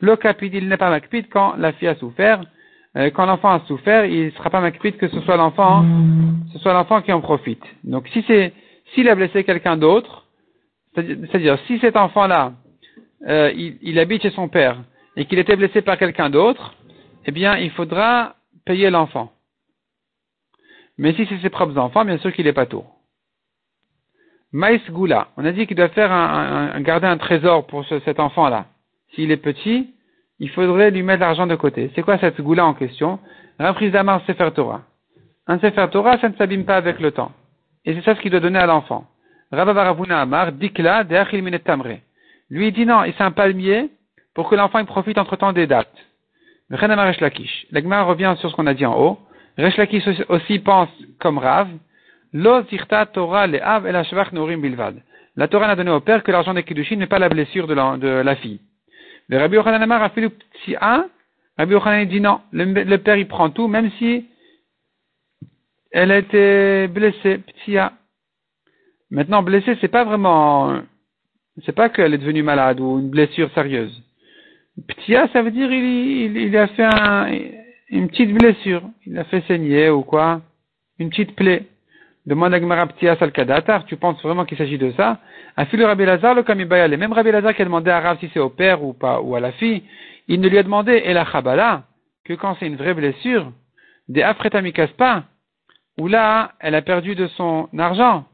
le 0.00 0.14
capid, 0.16 0.52
il 0.52 0.68
n'est 0.68 0.76
pas 0.76 0.90
quand 1.30 1.56
la 1.56 1.72
fille 1.72 1.88
a 1.88 1.94
souffert. 1.94 2.42
Euh, 2.96 3.10
quand 3.10 3.26
l'enfant 3.26 3.50
a 3.50 3.60
souffert, 3.66 4.06
il 4.06 4.26
ne 4.26 4.30
sera 4.30 4.50
pas 4.50 4.60
macpid 4.60 4.96
que 4.96 5.08
ce 5.08 5.20
soit 5.20 5.36
l'enfant, 5.36 5.84
ce 6.52 6.58
soit 6.58 6.72
l'enfant 6.72 7.02
qui 7.02 7.12
en 7.12 7.20
profite. 7.20 7.62
Donc 7.84 8.08
si 8.08 8.24
c'est, 8.26 8.52
s'il 8.94 9.08
a 9.08 9.14
blessé 9.14 9.44
quelqu'un 9.44 9.76
d'autre, 9.76 10.24
c'est-à-dire 10.94 11.58
si 11.66 11.78
cet 11.80 11.96
enfant-là, 11.96 12.52
euh, 13.26 13.52
il, 13.54 13.76
il 13.82 13.98
habite 13.98 14.22
chez 14.22 14.30
son 14.30 14.48
père 14.48 14.78
et 15.16 15.26
qu'il 15.26 15.38
était 15.38 15.56
blessé 15.56 15.82
par 15.82 15.98
quelqu'un 15.98 16.30
d'autre, 16.30 16.74
eh 17.26 17.32
bien, 17.32 17.58
il 17.58 17.70
faudra 17.70 18.36
payer 18.64 18.88
l'enfant. 18.88 19.32
Mais 20.98 21.12
si 21.14 21.26
c'est 21.26 21.38
ses 21.40 21.50
propres 21.50 21.76
enfants, 21.76 22.04
bien 22.04 22.18
sûr 22.18 22.32
qu'il 22.32 22.46
est 22.46 22.52
pas 22.52 22.66
tour. 22.66 22.96
Maïs 24.52 24.80
Goula, 24.90 25.28
on 25.36 25.44
a 25.44 25.52
dit 25.52 25.66
qu'il 25.66 25.76
doit 25.76 25.88
faire 25.88 26.12
un, 26.12 26.80
garder 26.80 27.06
un 27.06 27.18
trésor 27.18 27.66
pour 27.66 27.84
cet 27.86 28.20
enfant-là. 28.20 28.66
S'il 29.14 29.30
est 29.30 29.36
petit, 29.36 29.92
il 30.38 30.50
faudrait 30.50 30.90
lui 30.90 31.02
mettre 31.02 31.20
l'argent 31.20 31.46
de 31.46 31.54
côté. 31.54 31.90
C'est 31.94 32.02
quoi 32.02 32.18
cette 32.18 32.40
goula 32.40 32.64
en 32.66 32.74
question? 32.74 33.18
Rafrizamar 33.58 34.22
Sefer 34.26 34.50
Torah. 34.54 34.82
Un 35.46 35.58
Sefer 35.58 35.86
Torah, 35.90 36.18
ça 36.18 36.28
ne 36.28 36.34
s'abîme 36.34 36.64
pas 36.64 36.76
avec 36.76 37.00
le 37.00 37.10
temps. 37.12 37.32
Et 37.84 37.94
c'est 37.94 38.02
ça 38.02 38.14
ce 38.14 38.20
qu'il 38.20 38.30
doit 38.30 38.40
donner 38.40 38.58
à 38.58 38.66
l'enfant. 38.66 39.06
Amar, 39.52 40.52
Dikla, 40.52 41.04
Deachil 41.04 41.60
Tamre. 41.60 42.00
Lui, 42.50 42.72
dit 42.72 42.84
non, 42.84 43.02
c'est 43.04 43.22
un 43.22 43.30
palmier 43.30 43.90
pour 44.34 44.48
que 44.50 44.56
l'enfant 44.56 44.84
profite 44.84 45.18
entre 45.18 45.36
temps 45.36 45.52
des 45.52 45.66
dates. 45.66 45.88
L'Agma 46.68 48.02
revient 48.02 48.34
sur 48.38 48.50
ce 48.50 48.56
qu'on 48.56 48.66
a 48.66 48.74
dit 48.74 48.84
en 48.84 48.98
haut. 48.98 49.18
Resh 49.56 49.78
aussi 50.28 50.58
pense 50.58 50.90
comme 51.20 51.38
Rav. 51.38 51.68
Et 52.34 52.38
la 52.38 54.02
bilvad. 54.56 54.96
La 55.36 55.48
Torah 55.48 55.66
n'a 55.68 55.76
donné 55.76 55.90
au 55.90 56.00
père 56.00 56.22
que 56.22 56.32
l'argent 56.32 56.54
des 56.54 56.64
Kiddushin 56.64 56.96
n'est 56.96 57.06
pas 57.06 57.18
la 57.18 57.28
blessure 57.28 57.66
la, 57.66 57.96
de 57.96 58.08
la 58.08 58.36
fille. 58.36 58.60
Le 59.28 59.38
Rabbi 59.38 59.56
Yochanan 59.56 59.82
Amar 59.82 60.02
a 60.02 60.10
fait 60.10 60.20
le 60.20 60.30
petit 60.30 60.76
A. 60.80 61.06
Rabbi 61.58 61.72
Yochanan 61.72 62.06
dit 62.06 62.20
non, 62.20 62.40
le, 62.52 62.96
père 62.96 63.16
il 63.16 63.26
prend 63.26 63.50
tout, 63.50 63.68
même 63.68 63.90
si 63.98 64.26
elle 65.90 66.10
a 66.10 66.18
été 66.18 66.88
blessée, 66.88 67.38
petit 67.38 67.76
A. 67.78 67.92
Maintenant, 69.10 69.42
blessée, 69.42 69.76
c'est 69.80 69.88
pas 69.88 70.04
vraiment, 70.04 70.80
c'est 71.64 71.74
pas 71.74 71.88
qu'elle 71.88 72.14
est 72.14 72.18
devenue 72.18 72.42
malade 72.42 72.80
ou 72.80 72.98
une 72.98 73.10
blessure 73.10 73.50
sérieuse. 73.52 74.02
Ptia, 74.88 75.28
ça 75.32 75.42
veut 75.42 75.50
dire 75.50 75.72
il, 75.72 76.36
il, 76.36 76.56
a 76.56 76.66
fait 76.68 76.84
un, 76.84 77.28
une 77.88 78.08
petite 78.08 78.32
blessure. 78.32 78.82
Il 79.06 79.16
a 79.18 79.24
fait 79.24 79.42
saigner 79.46 79.90
ou 79.90 80.02
quoi 80.02 80.42
Une 80.98 81.10
petite 81.10 81.34
plaie. 81.34 81.66
Demande 82.26 82.54
à 82.54 82.60
Gemara 82.60 82.86
Ptia 82.88 83.16
Salkadatar, 83.16 83.84
tu 83.84 83.96
penses 83.96 84.20
vraiment 84.20 84.44
qu'il 84.44 84.58
s'agit 84.58 84.78
de 84.78 84.90
ça 84.96 85.18
A 85.56 85.64
le 85.72 85.84
Rabbi 85.84 86.04
Lazar, 86.04 86.34
le 86.34 86.42
Kamibayale. 86.42 86.96
Même 86.96 87.12
Rabbi 87.12 87.30
Lazar 87.30 87.54
qui 87.54 87.62
a 87.62 87.64
demandé 87.64 87.90
à 87.90 88.00
Rav 88.00 88.18
si 88.18 88.28
c'est 88.34 88.40
au 88.40 88.50
père 88.50 88.82
ou 88.82 88.92
pas, 88.94 89.20
ou 89.20 89.36
à 89.36 89.40
la 89.40 89.52
fille, 89.52 89.84
il 90.26 90.40
ne 90.40 90.48
lui 90.48 90.58
a 90.58 90.64
demandé, 90.64 91.02
et 91.04 91.12
la 91.12 91.24
Chabala, 91.24 91.84
que 92.24 92.32
quand 92.32 92.56
c'est 92.58 92.66
une 92.66 92.74
vraie 92.74 92.94
blessure, 92.94 93.52
des 94.08 94.22
Afretamikaspa, 94.22 95.22
où 95.98 96.08
là, 96.08 96.52
elle 96.58 96.74
a 96.74 96.82
perdu 96.82 97.14
de 97.14 97.28
son 97.28 97.68
argent. 97.78 98.24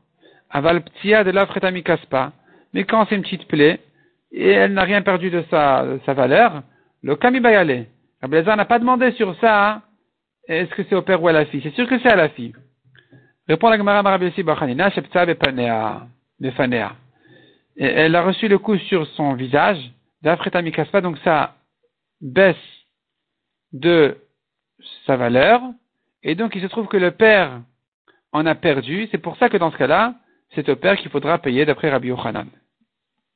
Aval 0.51 0.83
Ptia 0.83 1.23
de 1.23 1.31
l'Afretamikaspa. 1.31 2.33
Mais 2.73 2.85
quand 2.85 3.07
c'est 3.09 3.17
une 3.17 3.23
petite 3.23 3.47
plaie, 3.47 3.79
et 4.33 4.49
elle 4.49 4.73
n'a 4.73 4.85
rien 4.85 5.03
perdu 5.03 5.29
de 5.29 5.45
sa, 5.51 5.99
valeur, 6.07 6.63
le 7.03 7.15
kamibayale. 7.17 7.87
Abelazar 8.23 8.57
n'a 8.57 8.65
pas 8.65 8.79
demandé 8.79 9.13
sur 9.13 9.39
ça, 9.39 9.83
est-ce 10.49 10.71
que 10.71 10.83
c'est 10.89 10.95
au 10.95 11.03
père 11.03 11.23
ou 11.23 11.29
à 11.29 11.33
la 11.33 11.45
fille 11.45 11.61
C'est 11.63 11.75
sûr 11.75 11.87
que 11.87 11.99
c'est 11.99 12.11
à 12.11 12.17
la 12.17 12.31
fille. 12.31 12.55
La 13.61 13.77
Gemara. 13.77 14.17
Elle 17.77 18.17
a 18.17 18.23
reçu 18.23 18.49
le 18.49 18.59
coup 18.59 18.79
sur 18.79 19.07
son 19.09 19.35
visage, 19.35 19.79
d'Afreta 20.23 20.63
donc 21.01 21.19
ça 21.19 21.55
baisse 22.21 22.57
de 23.73 24.17
sa 25.07 25.17
valeur, 25.17 25.61
et 26.23 26.35
donc 26.35 26.55
il 26.55 26.63
se 26.63 26.67
trouve 26.67 26.87
que 26.87 26.97
le 26.97 27.11
père 27.11 27.61
en 28.33 28.47
a 28.47 28.55
perdu, 28.55 29.09
c'est 29.11 29.19
pour 29.19 29.37
ça 29.37 29.49
que 29.49 29.57
dans 29.57 29.71
ce 29.71 29.77
cas-là, 29.77 30.15
c'est 30.55 30.69
au 30.69 30.77
père 30.77 30.97
qu'il 30.97 31.11
faudra 31.11 31.39
payer 31.39 31.65
d'après 31.65 31.91
Rabbi 31.91 32.09
Yochanan. 32.09 32.49